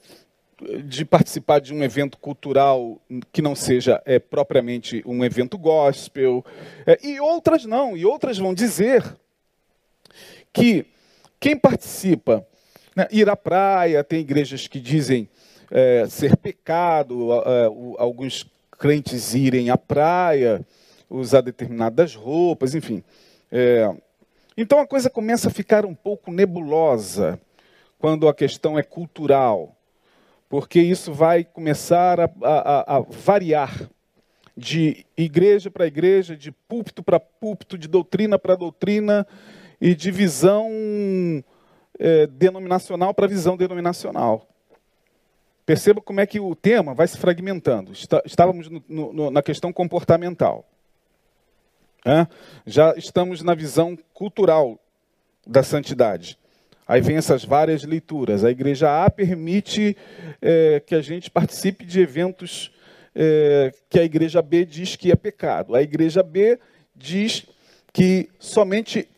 [0.84, 3.02] de participar de um evento cultural
[3.32, 6.44] que não seja é, propriamente um evento gospel,
[6.86, 9.02] é, e outras não, e outras vão dizer
[10.52, 10.86] que
[11.40, 12.46] quem participa,
[12.94, 15.28] né, ir à praia, tem igrejas que dizem
[15.72, 17.32] é, ser pecado,
[17.98, 18.46] alguns
[18.78, 20.64] crentes irem à praia,
[21.08, 23.02] usar determinadas roupas, enfim.
[23.50, 23.94] É,
[24.56, 27.40] então a coisa começa a ficar um pouco nebulosa
[27.98, 29.76] quando a questão é cultural
[30.54, 33.90] porque isso vai começar a, a, a variar
[34.56, 39.26] de igreja para igreja, de púlpito para púlpito, de doutrina para doutrina
[39.80, 40.70] e de visão
[41.98, 44.46] é, denominacional para visão denominacional.
[45.66, 47.90] Perceba como é que o tema vai se fragmentando.
[48.24, 50.64] Estávamos no, no, na questão comportamental.
[52.04, 52.26] É?
[52.66, 54.78] Já estamos na visão cultural
[55.46, 56.38] da santidade.
[56.86, 58.44] Aí vem essas várias leituras.
[58.44, 59.96] A igreja A permite
[60.40, 62.70] é, que a gente participe de eventos
[63.14, 65.74] é, que a igreja B diz que é pecado.
[65.74, 66.58] A igreja B
[66.94, 67.46] diz
[67.92, 69.08] que somente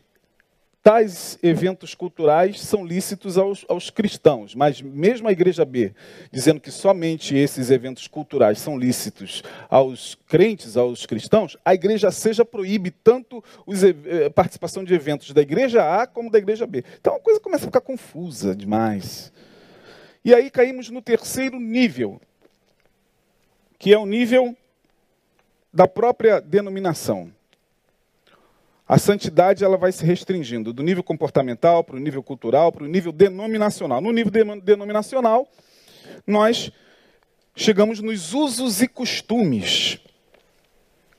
[0.87, 5.93] tais eventos culturais são lícitos aos, aos, cristãos, mas mesmo a Igreja B
[6.31, 12.31] dizendo que somente esses eventos culturais são lícitos aos crentes, aos cristãos, a Igreja C
[12.31, 16.85] já proíbe tanto a eh, participação de eventos da Igreja A como da Igreja B.
[17.01, 19.33] Então a coisa começa a ficar confusa demais.
[20.23, 22.21] E aí caímos no terceiro nível,
[23.77, 24.55] que é o nível
[25.73, 27.35] da própria denominação.
[28.87, 32.87] A santidade ela vai se restringindo do nível comportamental para o nível cultural, para o
[32.87, 33.99] nível denominacional.
[33.99, 35.45] No nível denominacional,
[36.25, 36.71] nós
[37.53, 39.99] chegamos nos usos e costumes.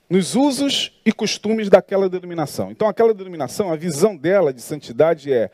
[0.08, 2.70] nos usos e costumes daquela denominação.
[2.70, 5.50] Então, aquela denominação, a visão dela de santidade é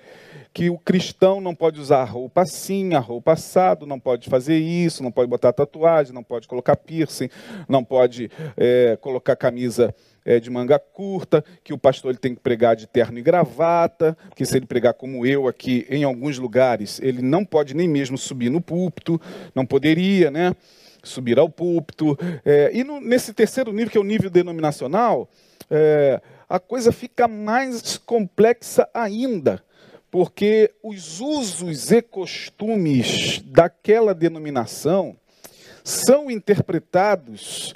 [0.53, 5.03] que o cristão não pode usar roupa assim, a roupa assado, não pode fazer isso,
[5.03, 7.29] não pode botar tatuagem, não pode colocar piercing,
[7.69, 9.93] não pode é, colocar camisa
[10.25, 14.17] é, de manga curta, que o pastor ele tem que pregar de terno e gravata,
[14.35, 18.17] que se ele pregar como eu aqui em alguns lugares, ele não pode nem mesmo
[18.17, 19.21] subir no púlpito,
[19.55, 20.55] não poderia, né?
[21.03, 22.19] Subir ao púlpito.
[22.45, 25.29] É, e no, nesse terceiro nível, que é o nível denominacional,
[25.71, 29.63] é, a coisa fica mais complexa ainda
[30.15, 35.17] porque os usos e costumes daquela denominação
[35.83, 37.75] são interpretados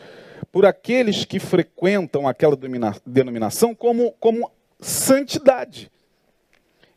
[0.50, 2.56] por aqueles que frequentam aquela
[3.04, 5.90] denominação como, como santidade.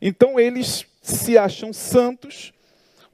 [0.00, 2.52] Então eles se acham santos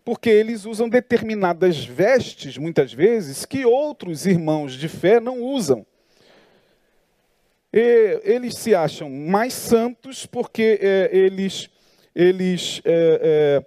[0.04, 5.84] porque eles usam determinadas vestes, muitas vezes, que outros irmãos de fé não usam.
[7.70, 11.68] E eles se acham mais santos porque é, eles
[12.14, 13.66] eles é, é,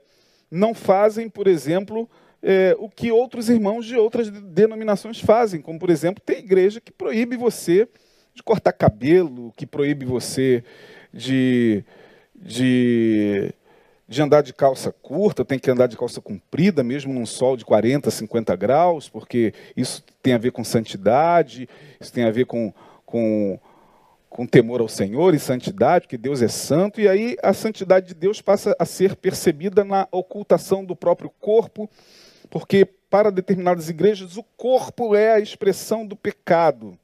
[0.49, 2.09] não fazem, por exemplo,
[2.43, 6.91] é, o que outros irmãos de outras denominações fazem, como, por exemplo, tem igreja que
[6.91, 7.87] proíbe você
[8.33, 10.63] de cortar cabelo, que proíbe você
[11.13, 11.83] de,
[12.35, 13.53] de,
[14.07, 17.65] de andar de calça curta, tem que andar de calça comprida, mesmo num sol de
[17.65, 22.73] 40, 50 graus, porque isso tem a ver com santidade, isso tem a ver com,
[23.05, 23.59] com
[24.31, 28.13] com temor ao Senhor e santidade, que Deus é santo, e aí a santidade de
[28.13, 31.89] Deus passa a ser percebida na ocultação do próprio corpo,
[32.51, 36.99] porque para determinadas igrejas o corpo é a expressão do pecado.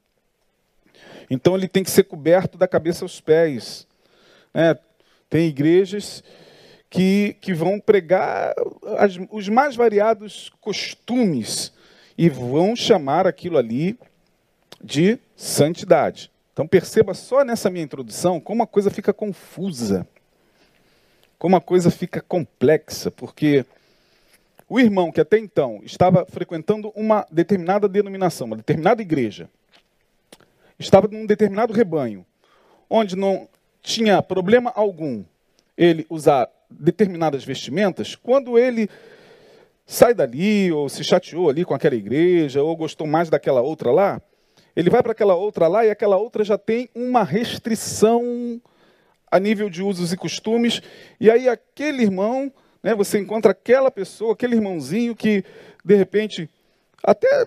[1.29, 3.87] Então ele tem que ser coberto da cabeça aos pés.
[4.53, 4.77] É,
[5.29, 6.21] tem igrejas
[6.89, 8.53] que, que vão pregar
[8.97, 11.71] as, os mais variados costumes
[12.17, 13.97] e vão chamar aquilo ali
[14.83, 16.29] de santidade.
[16.51, 20.05] Então perceba só nessa minha introdução como a coisa fica confusa,
[21.39, 23.65] como a coisa fica complexa, porque
[24.69, 29.49] o irmão que até então estava frequentando uma determinada denominação, uma determinada igreja,
[30.77, 32.25] estava num determinado rebanho,
[32.89, 33.47] onde não
[33.81, 35.23] tinha problema algum
[35.77, 38.89] ele usar determinadas vestimentas, quando ele
[39.85, 44.21] sai dali, ou se chateou ali com aquela igreja, ou gostou mais daquela outra lá,
[44.75, 48.61] ele vai para aquela outra lá e aquela outra já tem uma restrição
[49.31, 50.81] a nível de usos e costumes.
[51.19, 52.51] E aí aquele irmão,
[52.87, 55.43] né, você encontra aquela pessoa, aquele irmãozinho que
[55.83, 56.49] de repente
[57.03, 57.45] até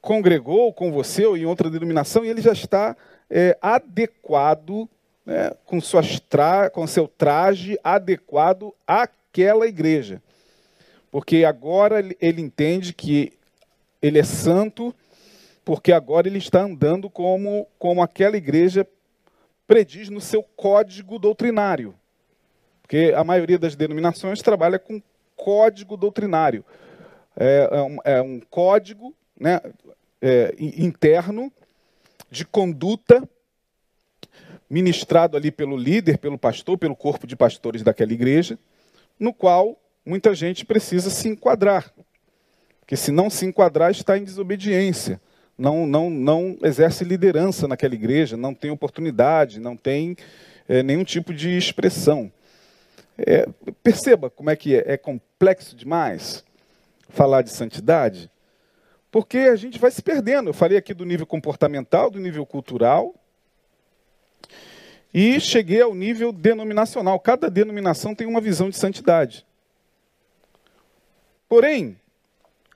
[0.00, 2.96] congregou com você ou em outra denominação e ele já está
[3.28, 4.88] é, adequado
[5.26, 10.22] né, com, suas tra com seu traje adequado àquela igreja.
[11.10, 13.32] Porque agora ele entende que
[14.00, 14.94] ele é santo,
[15.64, 18.86] porque agora ele está andando como, como aquela igreja
[19.66, 21.92] prediz no seu código doutrinário.
[22.92, 25.00] Porque a maioria das denominações trabalha com
[25.34, 26.62] código doutrinário.
[27.34, 29.62] É, é, um, é um, código né,
[30.20, 31.50] é, interno
[32.30, 33.26] de conduta
[34.68, 38.58] ministrado ali pelo líder, pelo pastor, pelo corpo de pastores daquela igreja,
[39.18, 41.90] no qual muita gente precisa se enquadrar.
[42.80, 45.18] Porque se não se enquadrar, está em desobediência
[45.56, 50.16] não, não, não exerce liderança naquela igreja, não tem oportunidade, não tem
[50.68, 52.32] é, nenhum tipo de expressão.
[53.26, 53.46] É,
[53.82, 56.44] perceba como é que é, é complexo demais
[57.08, 58.30] falar de santidade,
[59.10, 60.50] porque a gente vai se perdendo.
[60.50, 63.14] Eu falei aqui do nível comportamental, do nível cultural,
[65.12, 67.20] e cheguei ao nível denominacional.
[67.20, 69.46] Cada denominação tem uma visão de santidade.
[71.48, 72.00] Porém,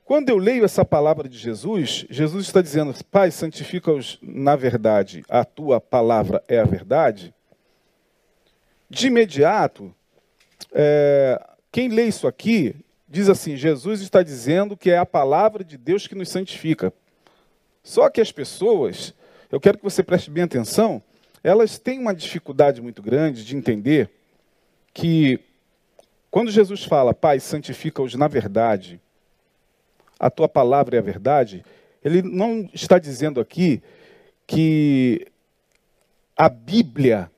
[0.05, 5.43] quando eu leio essa palavra de Jesus, Jesus está dizendo: Pai, santifica-os na verdade, a
[5.43, 7.33] tua palavra é a verdade.
[8.89, 9.93] De imediato,
[10.73, 11.41] é,
[11.71, 12.75] quem lê isso aqui
[13.07, 16.93] diz assim: Jesus está dizendo que é a palavra de Deus que nos santifica.
[17.83, 19.13] Só que as pessoas,
[19.51, 21.01] eu quero que você preste bem atenção,
[21.43, 24.09] elas têm uma dificuldade muito grande de entender
[24.93, 25.39] que
[26.29, 28.99] quando Jesus fala, Pai, santifica-os na verdade,
[30.19, 31.63] a tua palavra é a verdade,
[32.03, 33.81] ele não está dizendo aqui
[34.45, 35.27] que
[36.35, 37.31] a Bíblia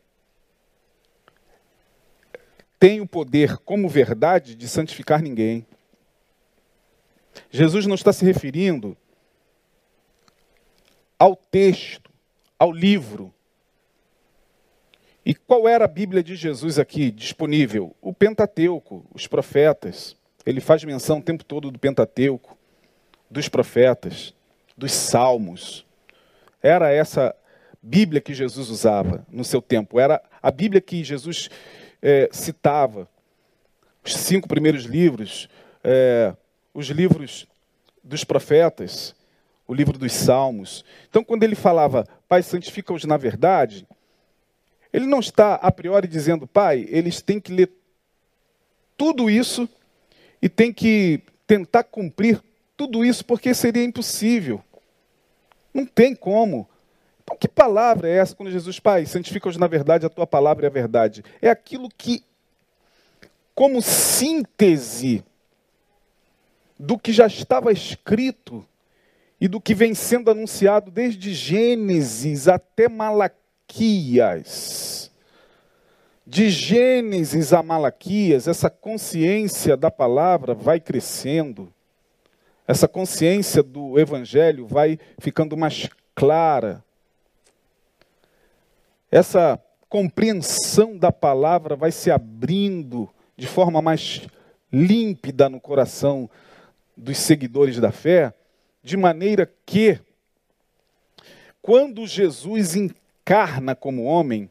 [2.80, 5.66] tem o poder como verdade de santificar ninguém.
[7.52, 8.96] Jesus não está se referindo
[11.18, 12.10] ao texto,
[12.58, 13.34] ao livro.
[15.26, 17.94] E qual era a Bíblia de Jesus aqui disponível?
[18.02, 20.16] O Pentateuco, os profetas.
[20.46, 22.58] Ele faz menção o tempo todo do Pentateuco
[23.30, 24.34] dos profetas,
[24.76, 25.86] dos salmos.
[26.64, 27.36] era essa
[27.82, 31.50] Bíblia que Jesus usava no seu tempo, era a Bíblia que Jesus
[32.02, 33.08] é, citava.
[34.04, 35.50] Os cinco primeiros livros,
[35.84, 36.34] é,
[36.74, 37.47] os livros
[38.04, 39.16] dos profetas,
[39.68, 40.84] o livro dos Salmos.
[41.10, 43.86] Então, quando ele falava, Pai, santifica-os na verdade,
[44.91, 47.70] ele não está a priori dizendo, Pai, eles têm que ler
[48.97, 49.70] tudo isso
[50.41, 52.41] e têm que tentar cumprir
[52.76, 54.64] tudo isso, porque seria impossível.
[55.74, 56.68] Não tem como.
[57.30, 60.68] Então, que palavra é essa quando Jesus, Pai, santifica-os na verdade, a tua palavra é
[60.68, 61.24] a verdade?
[61.40, 62.24] É aquilo que,
[63.54, 65.24] como síntese
[66.78, 68.66] do que já estava escrito
[69.40, 73.38] e do que vem sendo anunciado desde Gênesis até Malaquias.
[76.26, 81.72] De Gênesis a Malaquias, essa consciência da palavra vai crescendo,
[82.68, 86.84] essa consciência do Evangelho vai ficando mais clara,
[89.12, 94.28] essa compreensão da palavra vai se abrindo de forma mais
[94.72, 96.30] límpida no coração
[96.95, 98.34] dos seguidores da fé,
[98.84, 99.99] de maneira que,
[101.62, 104.49] quando Jesus encarna como homem,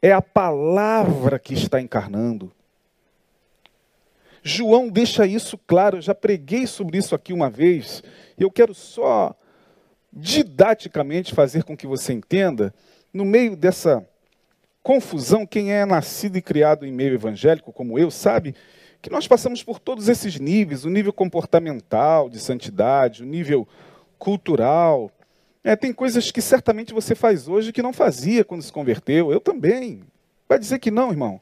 [0.00, 2.52] é a palavra que está encarnando.
[4.42, 8.02] João deixa isso claro, eu já preguei sobre isso aqui uma vez,
[8.36, 9.34] e eu quero só
[10.12, 12.74] didaticamente fazer com que você entenda,
[13.12, 14.06] no meio dessa
[14.82, 18.54] confusão, quem é nascido e criado em meio evangélico, como eu, sabe
[19.00, 23.66] que nós passamos por todos esses níveis, o nível comportamental de santidade, o nível
[24.18, 25.10] cultural.
[25.64, 29.32] É, tem coisas que certamente você faz hoje que não fazia quando se converteu.
[29.32, 30.02] Eu também.
[30.48, 31.40] Vai dizer que não, irmão.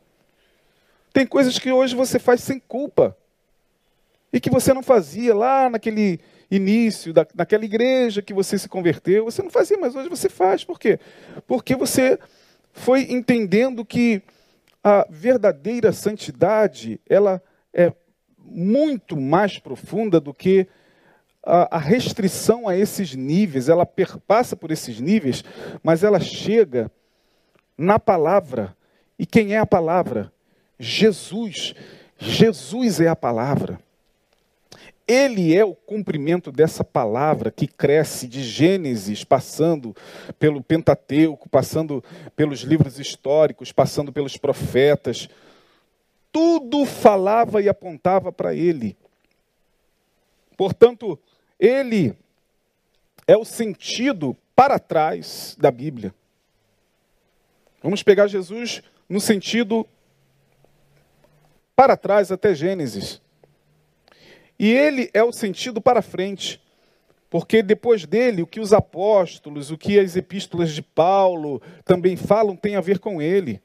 [1.13, 3.17] Tem coisas que hoje você faz sem culpa.
[4.33, 6.21] E que você não fazia lá naquele
[6.51, 9.25] início, da, naquela igreja que você se converteu.
[9.25, 10.65] Você não fazia, mas hoje você faz.
[10.65, 10.99] Por quê?
[11.47, 12.19] Porque você
[12.73, 14.23] foi entendendo que
[14.83, 17.43] a verdadeira santidade, ela
[17.73, 17.93] é
[18.39, 20.67] muito mais profunda do que
[21.45, 23.69] a, a restrição a esses níveis.
[23.69, 25.45] Ela perpassa por esses níveis,
[25.83, 26.91] mas ela chega
[27.77, 28.77] na palavra.
[29.19, 30.33] E quem é a palavra?
[30.79, 31.75] Jesus.
[32.19, 33.79] Jesus é a palavra.
[35.11, 39.93] Ele é o cumprimento dessa palavra que cresce de Gênesis, passando
[40.39, 42.01] pelo Pentateuco, passando
[42.37, 45.29] pelos livros históricos, passando pelos profetas,
[46.31, 48.97] tudo falava e apontava para ele.
[50.57, 51.19] Portanto,
[51.59, 52.17] ele
[53.27, 56.15] é o sentido para trás da Bíblia.
[57.83, 59.85] Vamos pegar Jesus no sentido
[61.75, 63.21] para trás até Gênesis.
[64.61, 66.61] E ele é o sentido para frente.
[67.31, 72.55] Porque depois dele, o que os apóstolos, o que as epístolas de Paulo também falam
[72.55, 73.59] tem a ver com ele.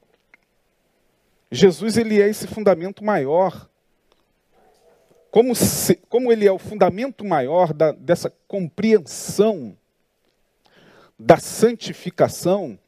[1.52, 3.70] Jesus ele é esse fundamento maior.
[5.30, 9.76] Como, se, como ele é o fundamento maior da, dessa compreensão
[11.20, 12.80] da santificação,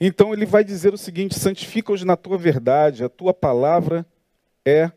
[0.00, 4.04] então ele vai dizer o seguinte: santifica-os na tua verdade, a tua palavra
[4.66, 4.90] é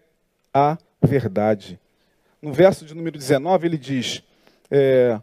[0.51, 1.79] a verdade.
[2.43, 4.21] No verso de número 19, ele diz:
[4.69, 5.17] é,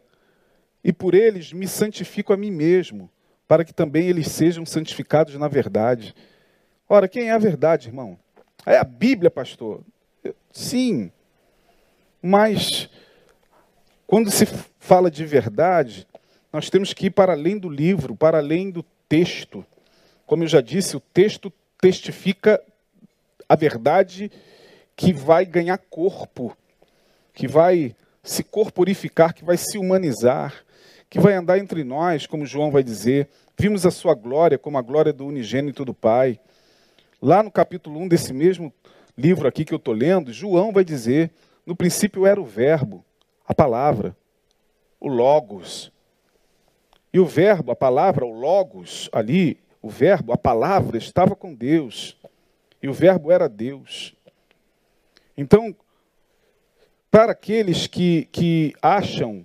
[0.83, 3.11] E por eles me santifico a mim mesmo,
[3.47, 6.15] para que também eles sejam santificados na verdade.
[6.89, 8.19] Ora, quem é a verdade, irmão?
[8.65, 9.83] É a Bíblia, pastor?
[10.51, 11.13] Sim.
[12.23, 12.89] Mas,
[14.07, 14.47] quando se
[14.79, 16.09] fala de verdade,
[16.51, 19.63] nós temos que ir para além do livro, para além do texto.
[20.25, 22.63] Como eu já disse, o texto testifica
[23.47, 24.33] a verdade
[24.97, 26.57] que vai ganhar corpo,
[27.41, 30.63] que vai se corporificar, que vai se humanizar,
[31.09, 33.31] que vai andar entre nós, como João vai dizer.
[33.59, 36.39] Vimos a sua glória como a glória do unigênito do Pai.
[37.23, 38.71] Lá no capítulo 1 desse mesmo
[39.17, 41.31] livro aqui que eu estou lendo, João vai dizer:
[41.65, 43.03] no princípio era o Verbo,
[43.47, 44.15] a palavra,
[45.01, 45.91] o Logos.
[47.11, 52.19] E o Verbo, a palavra, o Logos, ali, o Verbo, a palavra, estava com Deus.
[52.83, 54.15] E o Verbo era Deus.
[55.39, 55.75] Então,
[57.11, 59.45] para aqueles que, que acham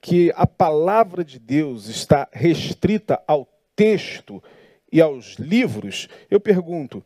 [0.00, 4.42] que a palavra de Deus está restrita ao texto
[4.90, 7.04] e aos livros, eu pergunto: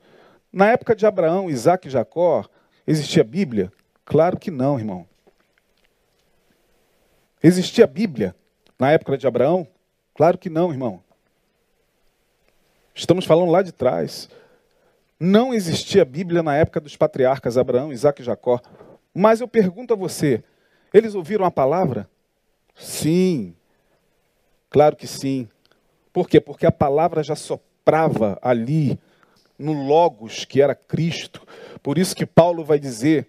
[0.52, 2.44] na época de Abraão, Isaac e Jacó,
[2.86, 3.72] existia Bíblia?
[4.04, 5.06] Claro que não, irmão.
[7.42, 8.34] Existia Bíblia
[8.78, 9.66] na época de Abraão?
[10.14, 11.02] Claro que não, irmão.
[12.94, 14.28] Estamos falando lá de trás.
[15.18, 18.60] Não existia Bíblia na época dos patriarcas Abraão, Isaac e Jacó.
[19.14, 20.42] Mas eu pergunto a você:
[20.92, 22.08] eles ouviram a palavra?
[22.74, 23.54] Sim.
[24.70, 25.48] Claro que sim.
[26.12, 26.40] Por quê?
[26.40, 28.98] Porque a palavra já soprava ali
[29.58, 31.46] no Logos, que era Cristo.
[31.82, 33.28] Por isso que Paulo vai dizer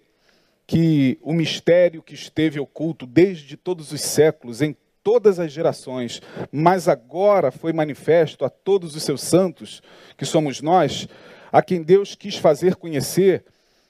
[0.66, 6.88] que o mistério que esteve oculto desde todos os séculos, em todas as gerações, mas
[6.88, 9.82] agora foi manifesto a todos os seus santos,
[10.16, 11.06] que somos nós,
[11.52, 13.44] a quem Deus quis fazer conhecer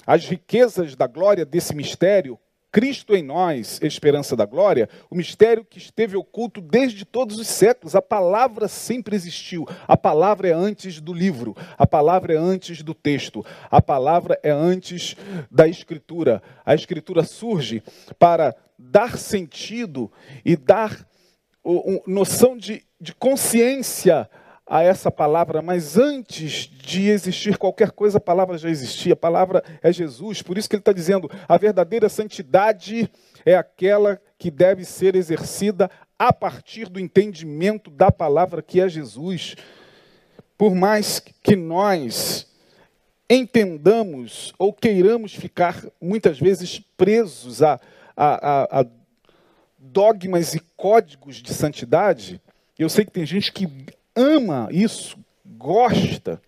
[0.07, 2.39] as riquezas da glória desse mistério,
[2.75, 7.95] Cristo em nós, esperança da glória, o mistério que esteve oculto desde todos os séculos.
[7.95, 9.65] A palavra sempre existiu.
[9.87, 14.51] A palavra é antes do livro, a palavra é antes do texto, a palavra é
[14.51, 15.15] antes
[15.49, 16.43] da escritura.
[16.67, 17.81] A escritura surge
[18.19, 20.11] para dar sentido
[20.45, 21.07] e dar
[22.09, 24.29] noção de, de consciência
[24.67, 29.63] a essa palavra, mas antes de existir qualquer coisa, a palavra já existia, a palavra
[29.83, 30.41] é Jesus.
[30.41, 33.11] Por isso que ele está dizendo: a verdadeira santidade
[33.45, 39.55] é aquela que deve ser exercida a partir do entendimento da palavra que é Jesus.
[40.57, 42.47] Por mais que nós
[43.29, 47.81] entendamos ou queiramos ficar muitas vezes presos a,
[48.17, 48.87] a, a,
[49.79, 52.41] dogmas e códigos de santidade,
[52.79, 53.67] eu sei que tem gente que
[54.15, 56.41] ama isso, gosta.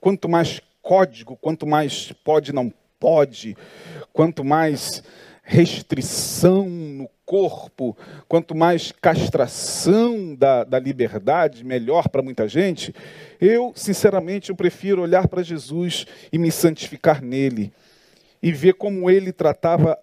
[0.00, 3.56] Quanto mais código, quanto mais pode, não pode,
[4.12, 5.02] quanto mais
[5.42, 7.96] restrição no corpo,
[8.28, 12.94] quanto mais castração da, da liberdade, melhor para muita gente.
[13.40, 17.72] Eu, sinceramente, eu prefiro olhar para Jesus e me santificar nele
[18.42, 19.98] e ver como ele tratava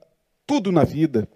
[0.45, 1.27] tudo na vida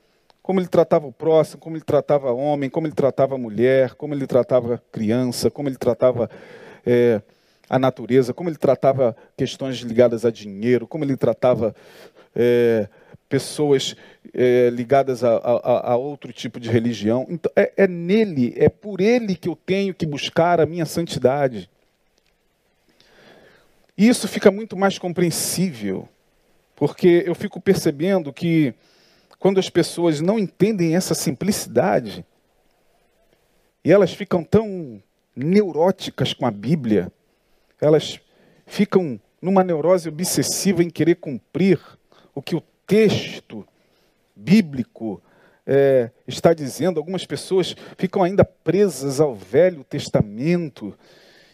[0.44, 4.14] como ele tratava o próximo, como ele tratava homem, como ele tratava a mulher, como
[4.14, 6.30] ele tratava criança, como ele tratava
[6.86, 7.22] é,
[7.70, 11.74] a natureza, como ele tratava questões ligadas a dinheiro, como ele tratava
[12.36, 12.90] é,
[13.30, 13.96] pessoas
[14.34, 17.26] é, ligadas a, a, a, outro tipo de religião.
[17.30, 21.70] Então, é, é nele, é por ele que eu tenho que buscar a minha santidade.
[23.98, 26.08] E isso fica muito mais compreensível,
[26.76, 28.74] porque eu fico percebendo que
[29.44, 32.26] quando as pessoas não entendem essa simplicidade
[33.84, 35.04] e elas ficam tão
[35.36, 37.12] neuróticas com a Bíblia,
[37.82, 38.22] elas
[38.66, 41.78] ficam numa neurose obsessiva em querer cumprir
[42.34, 43.68] o que o texto
[44.34, 45.22] bíblico
[45.68, 46.98] é, está dizendo.
[46.98, 50.98] Algumas pessoas ficam ainda presas ao Velho Testamento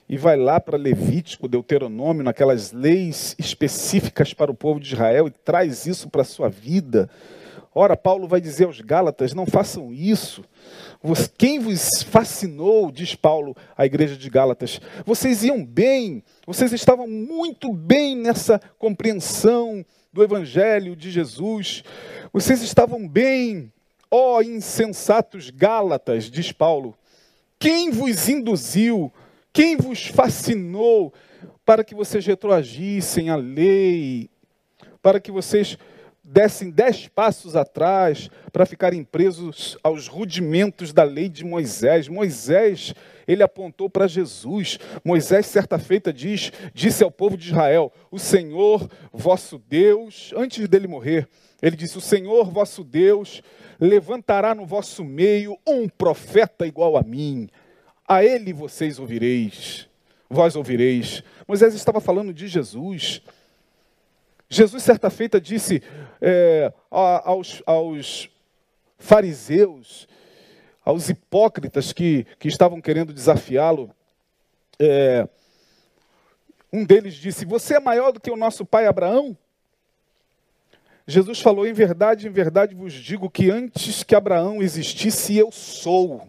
[0.08, 5.32] e vai lá para Levítico, Deuteronômio, naquelas leis específicas para o povo de Israel e
[5.32, 7.10] traz isso para a sua vida
[7.74, 10.44] Ora, Paulo vai dizer aos Gálatas: não façam isso.
[11.38, 17.72] Quem vos fascinou, diz Paulo à igreja de Gálatas, vocês iam bem, vocês estavam muito
[17.74, 21.84] bem nessa compreensão do Evangelho de Jesus,
[22.34, 23.72] vocês estavam bem,
[24.12, 26.96] ó insensatos Gálatas, diz Paulo.
[27.58, 29.12] Quem vos induziu,
[29.54, 31.14] quem vos fascinou
[31.66, 34.30] para que vocês retroagissem a lei,
[35.02, 35.78] para que vocês
[36.32, 42.08] dessem dez passos atrás para ficarem presos aos rudimentos da lei de Moisés.
[42.08, 42.94] Moisés,
[43.28, 44.78] ele apontou para Jesus.
[45.04, 50.88] Moisés, certa feita, diz, disse ao povo de Israel: O Senhor vosso Deus, antes dele
[50.88, 51.28] morrer,
[51.62, 53.42] ele disse: O Senhor vosso Deus
[53.80, 57.50] levantará no vosso meio um profeta igual a mim.
[58.08, 59.88] A ele vocês ouvireis,
[60.30, 61.24] vós ouvireis.
[61.48, 63.22] Moisés estava falando de Jesus.
[64.50, 65.84] Jesus, certa feita, disse
[66.20, 68.30] é, aos, aos
[68.98, 70.08] fariseus,
[70.84, 73.94] aos hipócritas que, que estavam querendo desafiá-lo,
[74.80, 75.28] é,
[76.74, 79.38] um deles disse: Você é maior do que o nosso pai Abraão?
[81.06, 86.28] Jesus falou: Em verdade, em verdade vos digo que antes que Abraão existisse, eu sou.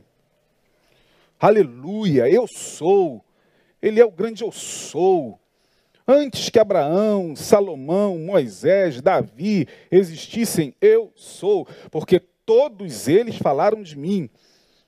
[1.38, 3.24] Aleluia, eu sou.
[3.80, 5.40] Ele é o grande eu sou.
[6.12, 14.28] Antes que Abraão, Salomão, Moisés, Davi existissem, eu sou, porque todos eles falaram de mim.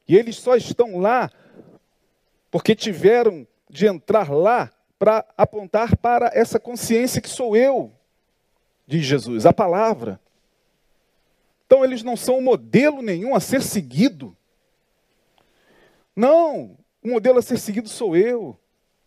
[0.09, 1.31] E eles só estão lá
[2.51, 7.93] porque tiveram de entrar lá para apontar para essa consciência que sou eu,
[8.85, 10.19] diz Jesus, a palavra.
[11.67, 14.37] Então eles não são modelo nenhum a ser seguido.
[16.17, 18.59] Não, o modelo a ser seguido sou eu,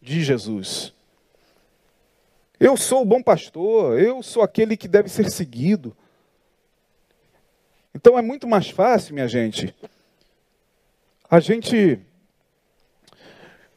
[0.01, 0.94] diz Jesus.
[2.59, 5.95] Eu sou o bom pastor, eu sou aquele que deve ser seguido.
[7.93, 9.73] Então é muito mais fácil, minha gente,
[11.29, 11.99] a gente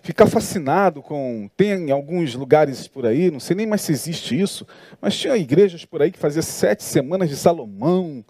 [0.00, 1.50] ficar fascinado com.
[1.56, 4.66] Tem alguns lugares por aí, não sei nem mais se existe isso,
[5.00, 8.24] mas tinha igrejas por aí que faziam sete semanas de Salomão,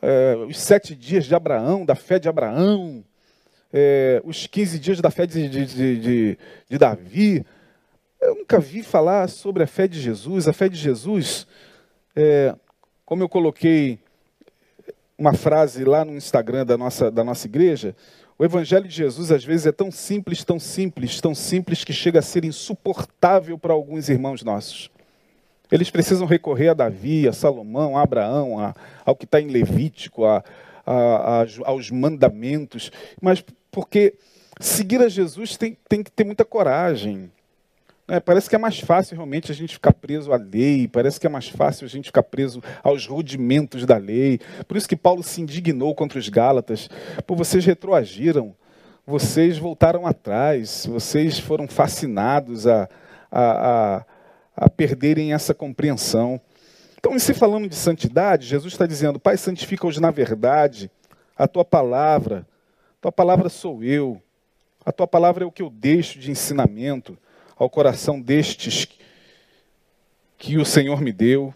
[0.00, 3.04] é, os sete dias de Abraão, da fé de Abraão.
[3.72, 6.38] é, os 15 dias da fé de, de, de,
[6.68, 7.44] de, Davi.
[8.20, 10.46] Eu nunca vi falar sobre a fé de Jesus.
[10.46, 11.46] A fé de Jesus,
[12.14, 12.54] é,
[13.06, 13.98] como eu coloquei
[15.16, 17.96] uma frase lá no Instagram da nossa, da nossa igreja,
[18.38, 22.18] o Evangelho de Jesus às vezes é tão simples, tão simples, tão simples que chega
[22.18, 24.90] a ser insuportável para alguns irmãos nossos.
[25.70, 30.24] Eles precisam recorrer a Davi, a Salomão, a Abraão, a, ao que está em Levítico,
[30.24, 30.42] a,
[30.86, 32.90] a, aos mandamentos,
[33.20, 34.14] mas porque
[34.58, 37.30] seguir a Jesus tem, tem que ter muita coragem.
[38.10, 38.18] Né?
[38.18, 41.30] Parece que é mais fácil realmente a gente ficar preso à lei, parece que é
[41.30, 44.40] mais fácil a gente ficar preso aos rudimentos da lei.
[44.66, 46.90] Por isso que Paulo se indignou contra os Gálatas,
[47.24, 48.52] por vocês retroagiram,
[49.06, 52.88] vocês voltaram atrás, vocês foram fascinados a,
[53.30, 54.04] a, a,
[54.56, 56.40] a perderem essa compreensão.
[56.98, 60.90] Então, se falando de santidade, Jesus está dizendo: Pai, santifica-os na verdade,
[61.38, 62.44] a tua palavra,
[62.98, 64.20] a tua palavra sou eu,
[64.84, 67.16] a tua palavra é o que eu deixo de ensinamento
[67.60, 68.88] ao coração destes
[70.38, 71.54] que o Senhor me deu.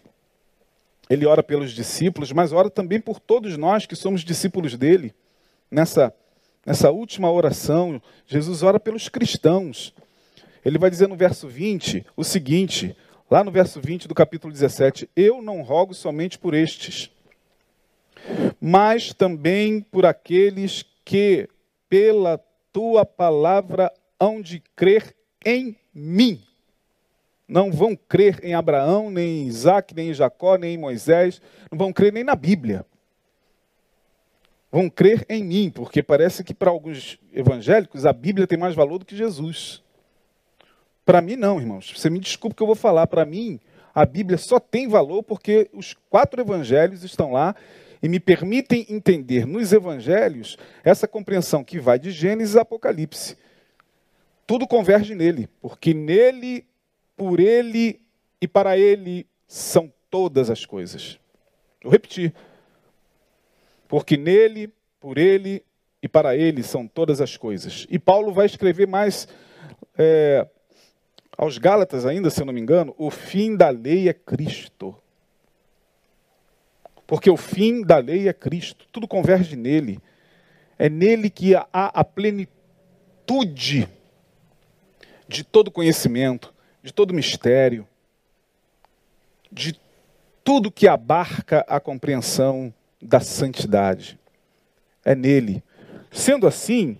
[1.09, 5.15] Ele ora pelos discípulos, mas ora também por todos nós que somos discípulos dele.
[5.69, 6.13] Nessa,
[6.63, 9.95] nessa última oração, Jesus ora pelos cristãos.
[10.63, 12.95] Ele vai dizer no verso 20 o seguinte:
[13.29, 17.09] Lá no verso 20 do capítulo 17: Eu não rogo somente por estes,
[18.61, 21.49] mas também por aqueles que,
[21.89, 22.39] pela
[22.71, 26.41] tua palavra, hão de crer em mim.
[27.47, 31.41] Não vão crer em Abraão, nem em Isaac, nem em Jacó, nem em Moisés,
[31.71, 32.85] não vão crer nem na Bíblia.
[34.71, 38.99] Vão crer em mim, porque parece que para alguns evangélicos a Bíblia tem mais valor
[38.99, 39.81] do que Jesus.
[41.05, 41.93] Para mim, não, irmãos.
[41.95, 43.07] Você me desculpe que eu vou falar.
[43.07, 43.59] Para mim,
[43.93, 47.55] a Bíblia só tem valor porque os quatro evangelhos estão lá
[48.01, 53.37] e me permitem entender nos evangelhos essa compreensão que vai de Gênesis a Apocalipse.
[54.47, 56.65] Tudo converge nele, porque nele,
[57.17, 57.99] por ele
[58.39, 61.19] e para ele são todas as coisas.
[61.81, 62.33] Vou repetir.
[63.87, 65.63] Porque nele, por ele
[66.01, 67.87] e para ele são todas as coisas.
[67.89, 69.27] E Paulo vai escrever mais
[69.97, 70.47] é,
[71.37, 74.95] aos Gálatas, ainda, se eu não me engano, o fim da lei é Cristo.
[77.07, 79.99] Porque o fim da lei é Cristo, tudo converge nele.
[80.77, 83.87] É nele que há a plenitude
[85.27, 86.53] de todo conhecimento,
[86.83, 87.87] de todo mistério,
[89.51, 89.79] de
[90.43, 94.19] tudo que abarca a compreensão da santidade.
[95.03, 95.63] É nele.
[96.11, 96.97] Sendo assim,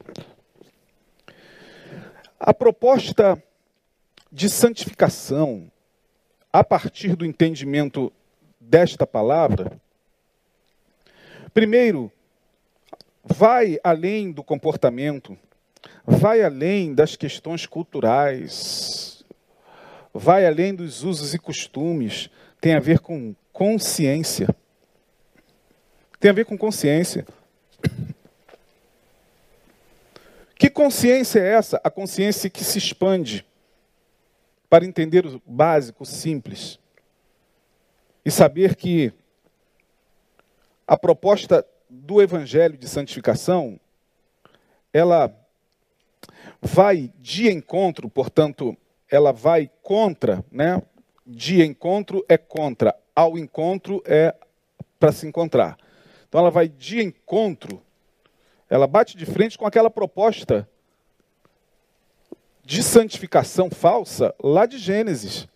[2.40, 3.42] a proposta
[4.32, 5.72] de santificação,
[6.52, 8.12] a partir do entendimento
[8.60, 9.80] desta palavra,
[11.54, 12.12] primeiro,
[13.24, 15.38] vai além do comportamento,
[16.06, 19.24] vai além das questões culturais,
[20.14, 22.30] vai além dos usos e costumes,
[22.62, 24.48] tem a ver com consciência.
[26.20, 27.26] Tem a ver com consciência.
[30.58, 31.82] Que consciência é essa?
[31.84, 33.46] A consciência que se expande
[34.70, 36.80] para entender o básico, o simples,
[38.24, 39.14] e saber que
[40.88, 43.80] a proposta do evangelho de santificação,
[44.92, 45.34] ela
[46.62, 48.76] vai de encontro, portanto,
[49.10, 50.82] ela vai contra, né?
[51.26, 54.36] De encontro é contra, ao encontro é
[55.00, 55.78] para se encontrar.
[56.28, 57.82] Então ela vai de encontro,
[58.70, 60.68] ela bate de frente com aquela proposta
[62.64, 65.48] de santificação falsa lá de Gênesis,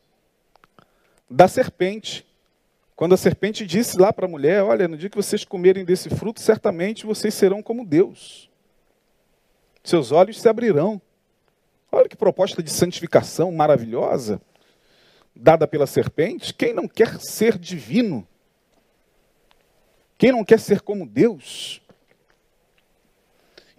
[1.29, 2.25] da serpente.
[2.95, 6.09] Quando a serpente disse lá para a mulher: Olha, no dia que vocês comerem desse
[6.09, 8.48] fruto, certamente vocês serão como Deus.
[9.89, 11.01] Seus olhos se abrirão.
[11.91, 14.39] Olha que proposta de santificação maravilhosa,
[15.35, 16.53] dada pela serpente.
[16.53, 18.27] Quem não quer ser divino?
[20.15, 21.81] Quem não quer ser como Deus?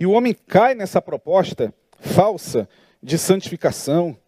[0.00, 2.68] E o homem cai nessa proposta falsa
[3.00, 4.18] de santificação.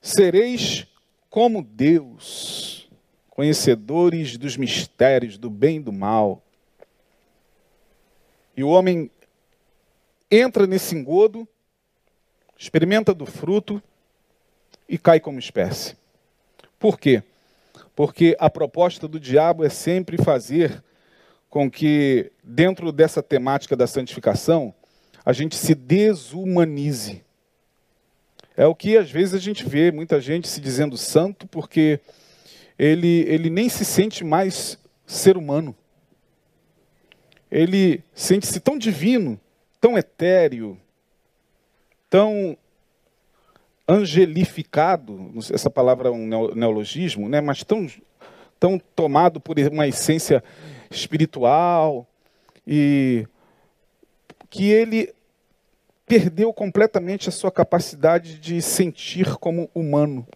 [0.00, 0.86] Sereis
[1.28, 2.88] como Deus,
[3.28, 6.42] conhecedores dos mistérios do bem e do mal.
[8.56, 9.10] E o homem
[10.30, 11.46] entra nesse engodo,
[12.56, 13.82] experimenta do fruto
[14.88, 15.96] e cai como espécie.
[16.78, 17.22] Por quê?
[17.94, 20.82] Porque a proposta do diabo é sempre fazer
[21.48, 24.74] com que, dentro dessa temática da santificação,
[25.24, 27.24] a gente se desumanize.
[28.56, 32.00] É o que às vezes a gente vê muita gente se dizendo santo porque
[32.78, 35.74] ele, ele nem se sente mais ser humano.
[37.50, 39.40] Ele sente-se tão divino
[39.80, 40.78] tão etéreo,
[42.08, 42.56] tão
[43.88, 47.40] angelificado, essa palavra é um neologismo, né?
[47.40, 47.86] mas tão,
[48.60, 50.44] tão tomado por uma essência
[50.90, 52.06] espiritual
[52.66, 53.26] e
[54.50, 55.12] que ele
[56.06, 60.26] perdeu completamente a sua capacidade de sentir como humano.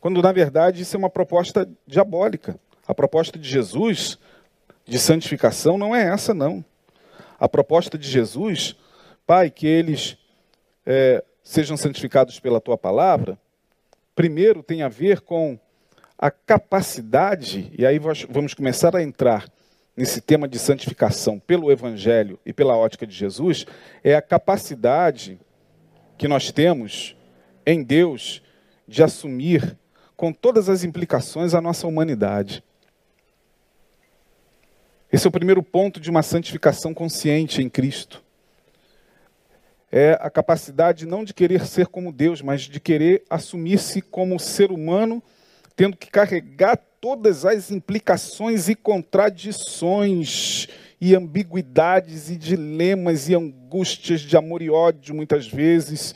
[0.00, 2.58] Quando, na verdade, isso é uma proposta diabólica.
[2.86, 4.18] A proposta de Jesus
[4.84, 6.64] de santificação não é essa, não.
[7.42, 8.76] A proposta de Jesus,
[9.26, 10.16] Pai, que eles
[10.86, 13.36] é, sejam santificados pela tua palavra,
[14.14, 15.58] primeiro tem a ver com
[16.16, 19.48] a capacidade, e aí vamos começar a entrar
[19.96, 23.66] nesse tema de santificação pelo Evangelho e pela ótica de Jesus,
[24.04, 25.36] é a capacidade
[26.16, 27.16] que nós temos
[27.66, 28.40] em Deus
[28.86, 29.76] de assumir
[30.16, 32.62] com todas as implicações a nossa humanidade.
[35.12, 38.22] Esse é o primeiro ponto de uma santificação consciente em Cristo.
[39.92, 44.72] É a capacidade não de querer ser como Deus, mas de querer assumir-se como ser
[44.72, 45.22] humano,
[45.76, 50.66] tendo que carregar todas as implicações e contradições
[50.98, 56.14] e ambiguidades e dilemas e angústias de amor e ódio, muitas vezes,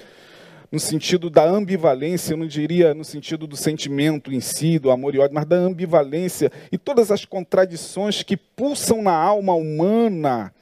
[0.77, 5.15] no sentido da ambivalência, eu não diria no sentido do sentimento em si, do amor
[5.15, 10.53] e ódio, mas da ambivalência e todas as contradições que pulsam na alma humana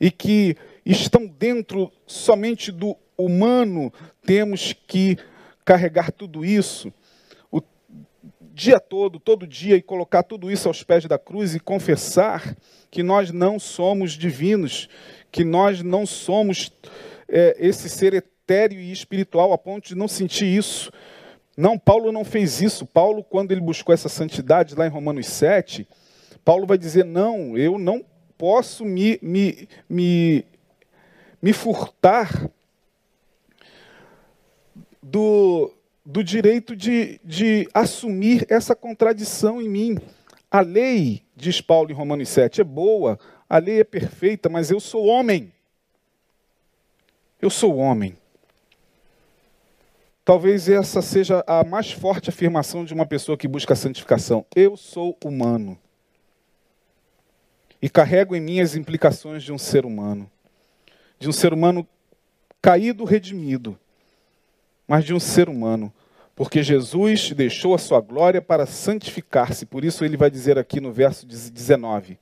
[0.00, 3.92] e que estão dentro somente do humano,
[4.24, 5.18] temos que
[5.62, 6.90] carregar tudo isso
[8.54, 12.56] dia todo, todo dia, e colocar tudo isso aos pés da cruz e confessar
[12.90, 14.88] que nós não somos divinos,
[15.30, 16.72] que nós não somos
[17.28, 18.14] é, esse ser
[18.48, 20.90] etéreo e espiritual a ponto de não sentir isso.
[21.54, 22.86] Não, Paulo não fez isso.
[22.86, 25.86] Paulo, quando ele buscou essa santidade lá em Romanos 7,
[26.42, 28.02] Paulo vai dizer: não, eu não
[28.38, 30.44] posso me, me, me,
[31.42, 32.48] me furtar
[35.02, 35.74] do,
[36.06, 39.98] do direito de, de assumir essa contradição em mim.
[40.50, 44.80] A lei, diz Paulo em Romanos 7, é boa, a lei é perfeita, mas eu
[44.80, 45.52] sou homem.
[47.42, 48.16] Eu sou homem.
[50.28, 54.44] Talvez essa seja a mais forte afirmação de uma pessoa que busca a santificação.
[54.54, 55.78] Eu sou humano.
[57.80, 60.30] E carrego em mim as implicações de um ser humano.
[61.18, 61.88] De um ser humano
[62.60, 63.78] caído, redimido
[64.86, 65.90] mas de um ser humano.
[66.36, 69.64] Porque Jesus deixou a sua glória para santificar-se.
[69.64, 72.18] Por isso ele vai dizer aqui no verso 19: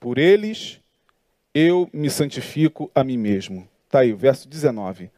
[0.00, 0.80] Por eles
[1.54, 3.68] eu me santifico a mim mesmo.
[3.86, 5.08] Está aí o verso 19.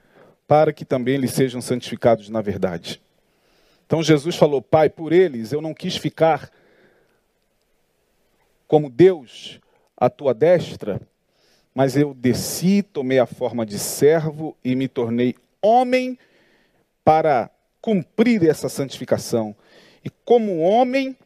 [0.46, 3.00] Para que também eles sejam santificados na verdade.
[3.86, 6.50] Então Jesus falou: Pai, por eles eu não quis ficar
[8.66, 9.60] como Deus
[9.96, 11.00] à tua destra,
[11.74, 16.18] mas eu desci, tomei a forma de servo e me tornei homem
[17.04, 19.54] para cumprir essa santificação.
[20.04, 21.16] E como homem,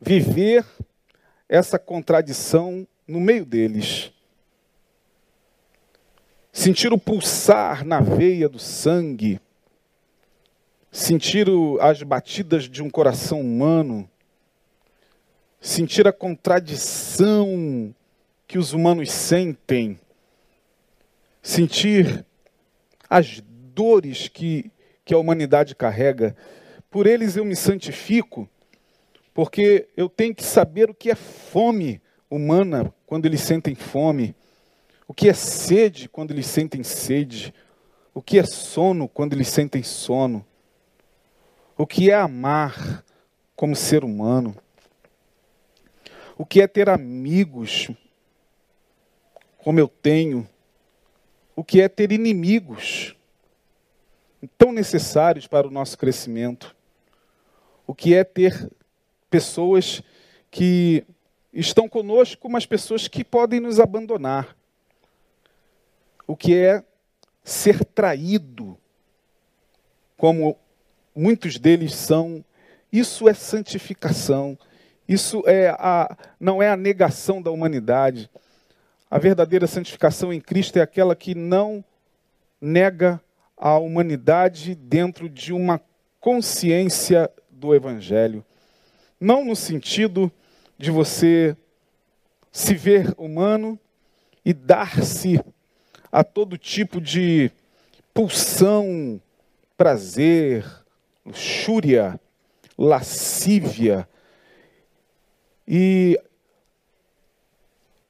[0.00, 0.64] viver
[1.48, 4.13] essa contradição no meio deles.
[6.56, 9.40] Sentir o pulsar na veia do sangue,
[10.88, 11.48] sentir
[11.80, 14.08] as batidas de um coração humano,
[15.60, 17.92] sentir a contradição
[18.46, 19.98] que os humanos sentem,
[21.42, 22.24] sentir
[23.10, 23.42] as
[23.74, 24.70] dores que,
[25.04, 26.36] que a humanidade carrega.
[26.88, 28.48] Por eles eu me santifico,
[29.34, 32.00] porque eu tenho que saber o que é fome
[32.30, 34.36] humana quando eles sentem fome,
[35.06, 37.54] o que é sede quando eles sentem sede,
[38.12, 40.44] o que é sono quando eles sentem sono,
[41.76, 43.04] o que é amar
[43.56, 44.56] como ser humano,
[46.36, 47.90] o que é ter amigos
[49.58, 50.48] como eu tenho,
[51.56, 53.16] o que é ter inimigos
[54.58, 56.76] tão necessários para o nosso crescimento,
[57.86, 58.70] o que é ter
[59.30, 60.02] pessoas
[60.50, 61.04] que
[61.52, 64.56] estão conosco, mas pessoas que podem nos abandonar,
[66.26, 66.82] o que é
[67.42, 68.78] ser traído,
[70.16, 70.56] como
[71.14, 72.44] muitos deles são,
[72.92, 74.58] isso é santificação.
[75.06, 78.30] Isso é a, não é a negação da humanidade,
[79.10, 81.84] a verdadeira santificação em Cristo é aquela que não
[82.60, 83.20] nega
[83.56, 85.80] a humanidade dentro de uma
[86.18, 88.44] consciência do Evangelho.
[89.20, 90.32] Não no sentido
[90.76, 91.56] de você
[92.50, 93.78] se ver humano
[94.44, 95.40] e dar-se
[96.14, 97.50] a todo tipo de
[98.14, 99.20] pulsão,
[99.76, 100.64] prazer,
[101.26, 102.20] luxúria,
[102.78, 104.08] lascívia
[105.66, 106.16] e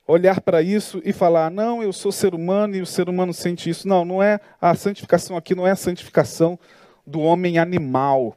[0.07, 3.71] olhar para isso e falar: não, eu sou ser humano e o ser humano sente
[3.71, 3.89] isso.
[3.89, 6.59] Não, não é a santificação aqui, não é a santificação
[7.07, 8.37] do homem animal,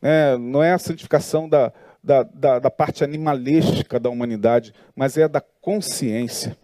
[0.00, 0.36] né?
[0.38, 5.40] não é a santificação da, da, da, da parte animalística da humanidade, mas é da
[5.40, 6.56] consciência.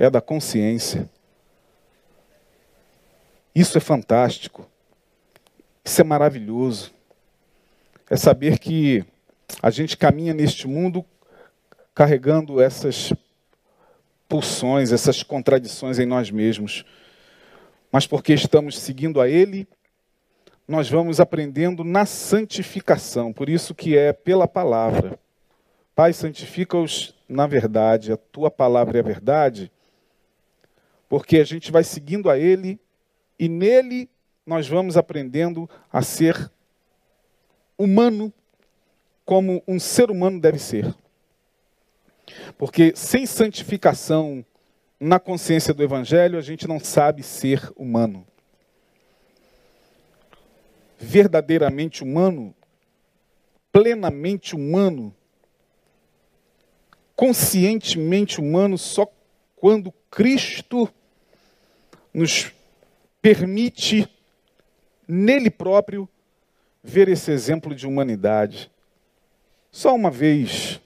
[0.00, 1.10] É da consciência.
[3.54, 4.66] Isso é fantástico.
[5.84, 6.90] Isso é maravilhoso.
[8.08, 9.04] É saber que
[9.62, 11.04] a gente caminha neste mundo
[11.94, 13.12] carregando essas
[14.26, 16.82] pulsões, essas contradições em nós mesmos.
[17.92, 19.68] Mas porque estamos seguindo a Ele,
[20.66, 23.34] nós vamos aprendendo na santificação.
[23.34, 25.18] Por isso que é pela palavra.
[25.94, 28.12] Pai, santifica-os na verdade.
[28.12, 29.70] A tua palavra é a verdade.
[31.10, 32.78] Porque a gente vai seguindo a Ele
[33.36, 34.08] e nele
[34.46, 36.50] nós vamos aprendendo a ser
[37.76, 38.32] humano
[39.24, 40.94] como um ser humano deve ser.
[42.56, 44.46] Porque sem santificação
[45.00, 48.24] na consciência do Evangelho, a gente não sabe ser humano.
[50.96, 52.54] Verdadeiramente humano,
[53.72, 55.12] plenamente humano,
[57.16, 59.10] conscientemente humano, só
[59.56, 60.88] quando Cristo
[62.12, 62.52] nos
[63.22, 64.08] permite,
[65.06, 66.08] nele próprio,
[66.82, 68.70] ver esse exemplo de humanidade.
[69.70, 70.80] Só uma vez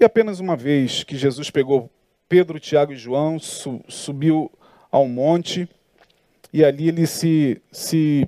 [0.00, 1.90] e apenas uma vez que Jesus pegou
[2.26, 4.50] Pedro, Tiago e João, su subiu
[4.90, 5.68] ao monte
[6.50, 8.26] e ali ele se, se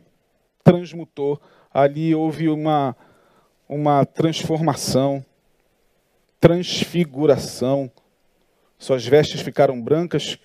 [0.63, 1.41] transmutou.
[1.73, 2.95] Ali houve uma,
[3.67, 5.25] uma transformação,
[6.39, 7.91] transfiguração.
[8.83, 10.37] Suas vestes ficaram brancas,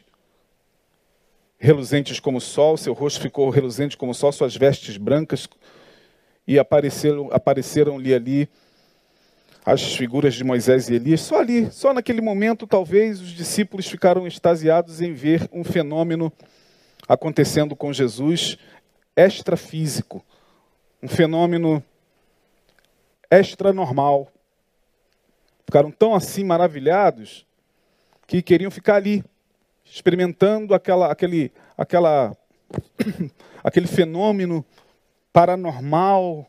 [1.58, 5.50] reluzentes como o sol, seu rosto ficou reluzente como o sol, suas vestes brancas,
[6.46, 8.48] e apareceram-lhe apareceram ali
[9.66, 14.28] as figuras de Moisés e Elias, só ali, só naquele momento, talvez os discípulos ficaram
[14.28, 16.32] extasiados em ver um fenômeno
[17.08, 18.56] acontecendo com Jesus
[19.16, 20.24] extrafísico,
[21.02, 21.84] um fenômeno
[23.32, 24.32] extra-normal.
[25.66, 27.47] Ficaram tão assim maravilhados
[28.28, 29.24] que queriam ficar ali,
[29.86, 32.36] experimentando aquela, aquele, aquela,
[33.64, 34.64] aquele fenômeno
[35.32, 36.46] paranormal,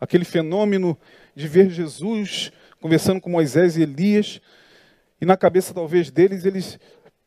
[0.00, 0.98] aquele fenômeno
[1.36, 2.50] de ver Jesus
[2.80, 4.40] conversando com Moisés e Elias,
[5.20, 6.78] e na cabeça talvez deles eles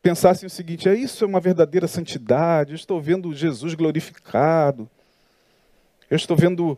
[0.02, 2.72] pensassem o seguinte: é isso é uma verdadeira santidade.
[2.72, 4.90] Eu estou vendo Jesus glorificado.
[6.10, 6.76] Eu estou vendo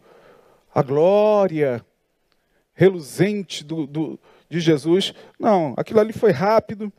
[0.75, 1.85] a glória
[2.75, 5.15] reluzente do, do, de Jesus.
[5.41, 6.93] Não, aquilo ali foi rápido.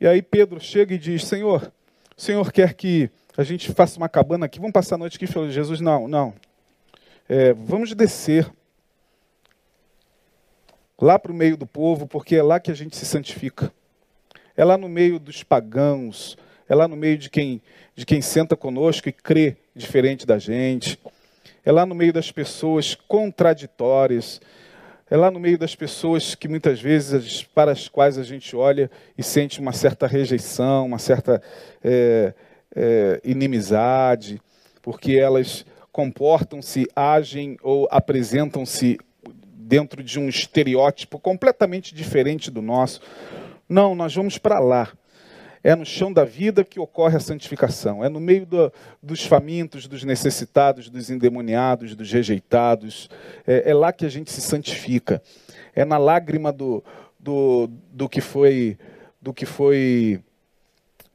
[0.00, 1.72] E aí Pedro chega e diz: Senhor,
[2.16, 4.58] o Senhor quer que a gente faça uma cabana aqui?
[4.58, 5.26] Vamos passar a noite aqui?
[5.50, 6.34] Jesus: Não, não.
[7.28, 8.50] É, vamos descer
[11.00, 13.72] lá para o meio do povo, porque é lá que a gente se santifica.
[14.56, 16.36] É lá no meio dos pagãos,
[16.68, 17.60] é lá no meio de quem,
[17.94, 20.98] de quem senta conosco e crê diferente da gente.
[21.64, 24.40] É lá no meio das pessoas contraditórias.
[25.08, 28.90] É lá no meio das pessoas que muitas vezes para as quais a gente olha
[29.16, 31.40] e sente uma certa rejeição, uma certa
[31.84, 32.34] é,
[32.74, 34.42] é, inimizade,
[34.82, 38.98] porque elas comportam-se, agem ou apresentam-se
[39.46, 43.00] dentro de um estereótipo completamente diferente do nosso.
[43.68, 44.90] Não, nós vamos para lá.
[45.66, 48.04] É no chão da vida que ocorre a santificação.
[48.04, 53.10] É no meio do, dos famintos, dos necessitados, dos endemoniados, dos rejeitados.
[53.44, 55.20] É, é, lá que a gente se santifica.
[55.74, 56.84] É na lágrima do,
[57.18, 58.78] do, do que foi,
[59.20, 60.20] do que foi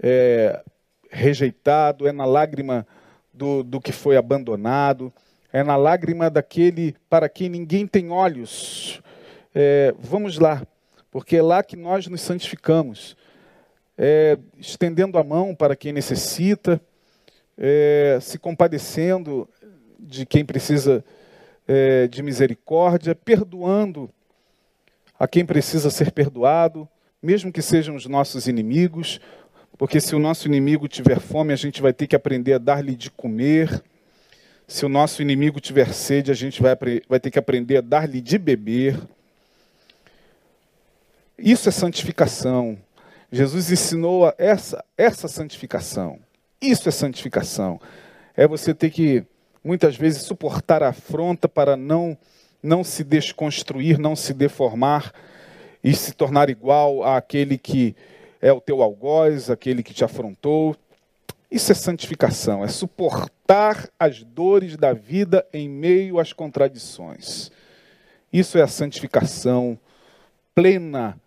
[0.03, 0.61] é,
[1.09, 2.85] rejeitado, é na lágrima
[3.33, 5.13] do, do que foi abandonado
[5.53, 9.01] é na lágrima daquele para quem ninguém tem olhos.
[9.53, 10.65] É, vamos lá,
[11.11, 13.17] porque é lá que nós nos santificamos,
[14.03, 16.81] é, estendendo a mão para quem necessita,
[17.55, 19.47] é, se compadecendo
[19.99, 21.05] de quem precisa
[21.67, 24.09] é, de misericórdia, perdoando
[25.19, 26.89] a quem precisa ser perdoado,
[27.21, 29.21] mesmo que sejam os nossos inimigos,
[29.77, 32.95] porque se o nosso inimigo tiver fome, a gente vai ter que aprender a dar-lhe
[32.95, 33.83] de comer.
[34.67, 36.75] Se o nosso inimigo tiver sede, a gente vai,
[37.07, 38.99] vai ter que aprender a dar-lhe de beber.
[41.37, 42.79] Isso é santificação.
[43.31, 46.19] Jesus ensinou essa, essa santificação.
[46.61, 47.79] Isso é santificação.
[48.35, 49.23] É você ter que,
[49.63, 52.17] muitas vezes, suportar a afronta para não,
[52.61, 55.13] não se desconstruir, não se deformar
[55.81, 57.95] e se tornar igual àquele que
[58.41, 60.75] é o teu algoz, aquele que te afrontou.
[61.49, 67.51] Isso é santificação, é suportar as dores da vida em meio às contradições.
[68.31, 69.77] Isso é a santificação
[70.53, 71.17] plena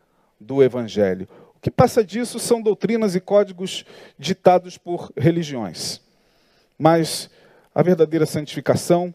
[0.41, 1.29] do Evangelho.
[1.65, 3.87] Que passa disso são doutrinas e códigos
[4.19, 5.99] ditados por religiões.
[6.79, 7.31] Mas
[7.75, 9.15] a verdadeira santificação,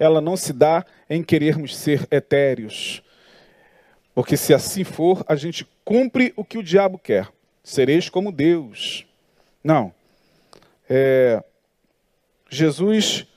[0.00, 3.04] ela não se dá em querermos ser etéreos.
[4.16, 7.28] Porque se assim for, a gente cumpre o que o diabo quer.
[7.62, 9.06] Sereis como Deus.
[9.62, 9.94] Não.
[10.90, 11.40] É,
[12.50, 13.28] Jesus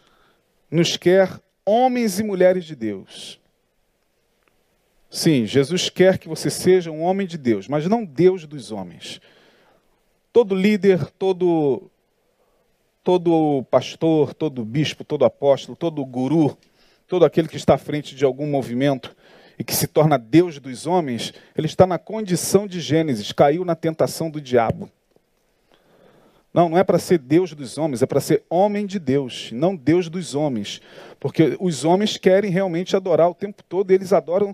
[0.72, 3.40] nos quer homens e mulheres de Deus.
[5.14, 9.20] Sim, Jesus quer que você seja um homem de Deus, mas não Deus dos homens.
[10.32, 11.92] Todo líder, todo
[13.04, 16.58] todo pastor, todo bispo, todo apóstolo, todo guru,
[17.08, 19.14] todo aquele que está à frente de algum movimento
[19.60, 23.76] e que se torna Deus dos homens, ele está na condição de Gênesis, caiu na
[23.76, 24.90] tentação do diabo.
[26.54, 29.76] Não, não é para ser Deus dos homens, é para ser homem de Deus, não
[29.76, 30.82] Deus dos homens.
[31.18, 34.54] Porque os homens querem realmente adorar o tempo todo, eles adoram,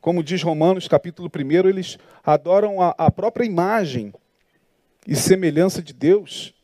[0.00, 4.12] como diz Romanos capítulo 1, eles adoram a, a própria imagem
[5.06, 6.54] e semelhança de Deus.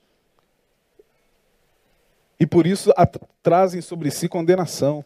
[2.38, 3.06] E por isso a,
[3.42, 5.04] trazem sobre si condenação.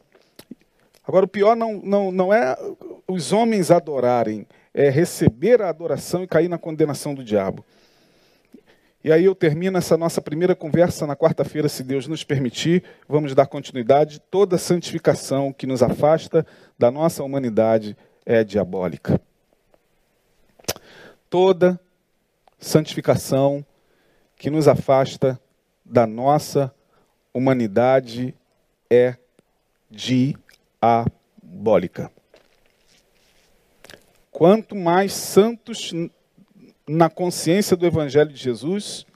[1.07, 2.57] Agora, o pior não, não, não é
[3.07, 7.65] os homens adorarem, é receber a adoração e cair na condenação do diabo.
[9.03, 12.83] E aí eu termino essa nossa primeira conversa na quarta-feira, se Deus nos permitir.
[13.09, 14.21] Vamos dar continuidade.
[14.31, 16.45] Toda santificação que nos afasta
[16.77, 17.97] da nossa humanidade
[18.29, 19.19] é diabólica.
[21.31, 21.81] Toda
[22.59, 23.65] santificação
[24.37, 25.41] que nos afasta
[25.83, 26.71] da nossa
[27.33, 28.35] humanidade
[28.91, 29.17] é
[29.91, 30.43] diabólica.
[34.31, 35.95] Quanto mais santos
[36.87, 39.07] na consciência do Evangelho de Jesus,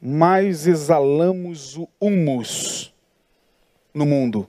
[0.00, 2.94] mais exalamos o humus
[3.92, 4.48] no mundo,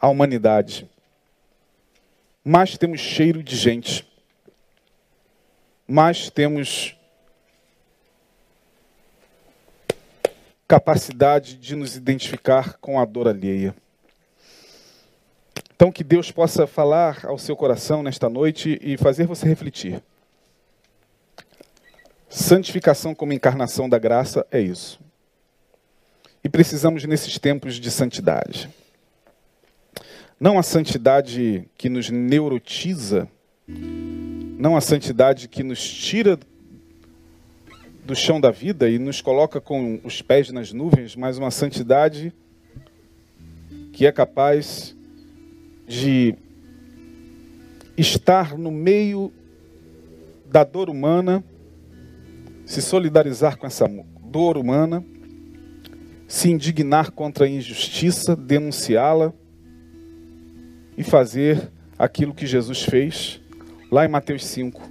[0.00, 0.88] a humanidade.
[2.48, 4.08] Mais temos cheiro de gente.
[5.86, 6.96] Mais temos
[10.66, 13.76] capacidade de nos identificar com a dor alheia.
[15.74, 20.02] Então, que Deus possa falar ao seu coração nesta noite e fazer você refletir.
[22.30, 24.98] Santificação como encarnação da graça é isso.
[26.42, 28.70] E precisamos nesses tempos de santidade.
[30.40, 33.28] Não a santidade que nos neurotiza,
[33.66, 36.38] não a santidade que nos tira
[38.04, 42.32] do chão da vida e nos coloca com os pés nas nuvens, mas uma santidade
[43.92, 44.96] que é capaz
[45.86, 46.36] de
[47.96, 49.32] estar no meio
[50.46, 51.42] da dor humana
[52.68, 53.88] se solidarizar com essa
[54.20, 55.02] dor humana,
[56.28, 59.32] se indignar contra a injustiça, denunciá-la
[60.98, 63.40] e fazer aquilo que Jesus fez
[63.88, 64.82] lá em Mateus 5,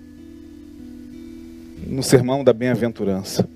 [1.85, 3.47] no sermão da bem-aventurança.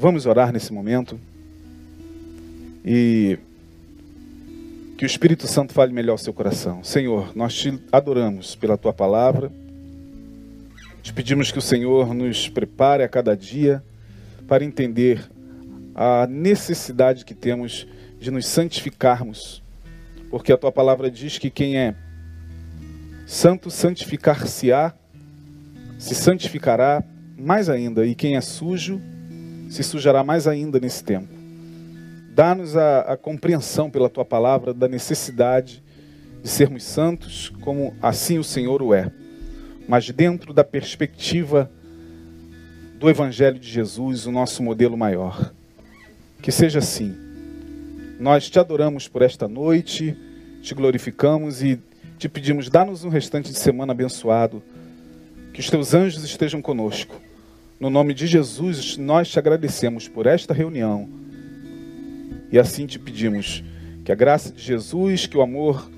[0.00, 1.20] Vamos orar nesse momento
[2.82, 3.38] e
[4.96, 6.82] que o Espírito Santo fale melhor ao seu coração.
[6.82, 9.52] Senhor, nós te adoramos pela tua palavra.
[11.02, 13.84] Te pedimos que o Senhor nos prepare a cada dia
[14.48, 15.30] para entender
[15.94, 17.86] a necessidade que temos
[18.18, 19.62] de nos santificarmos,
[20.30, 21.94] porque a tua palavra diz que quem é
[23.26, 24.94] santo santificar-se-á,
[25.98, 27.02] se santificará
[27.36, 29.00] mais ainda, e quem é sujo
[29.68, 31.28] se sujará mais ainda nesse tempo.
[32.34, 35.82] Dá-nos a, a compreensão pela tua palavra da necessidade
[36.42, 39.10] de sermos santos, como assim o Senhor o é
[39.88, 41.70] mas dentro da perspectiva
[42.98, 45.52] do Evangelho de Jesus, o nosso modelo maior.
[46.42, 47.14] Que seja assim.
[48.18, 50.16] Nós te adoramos por esta noite,
[50.62, 51.78] te glorificamos e
[52.18, 54.62] te pedimos, dá-nos um restante de semana abençoado,
[55.52, 57.20] que os teus anjos estejam conosco.
[57.78, 61.08] No nome de Jesus, nós te agradecemos por esta reunião
[62.50, 63.62] e assim te pedimos
[64.04, 65.90] que a graça de Jesus, que o amor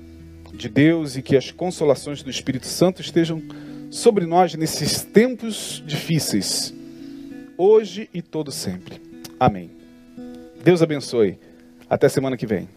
[0.53, 3.41] de Deus e que as consolações do Espírito Santo estejam
[3.89, 6.73] sobre nós nesses tempos difíceis,
[7.57, 8.99] hoje e todo sempre.
[9.39, 9.71] Amém.
[10.63, 11.37] Deus abençoe.
[11.89, 12.69] Até semana que vem.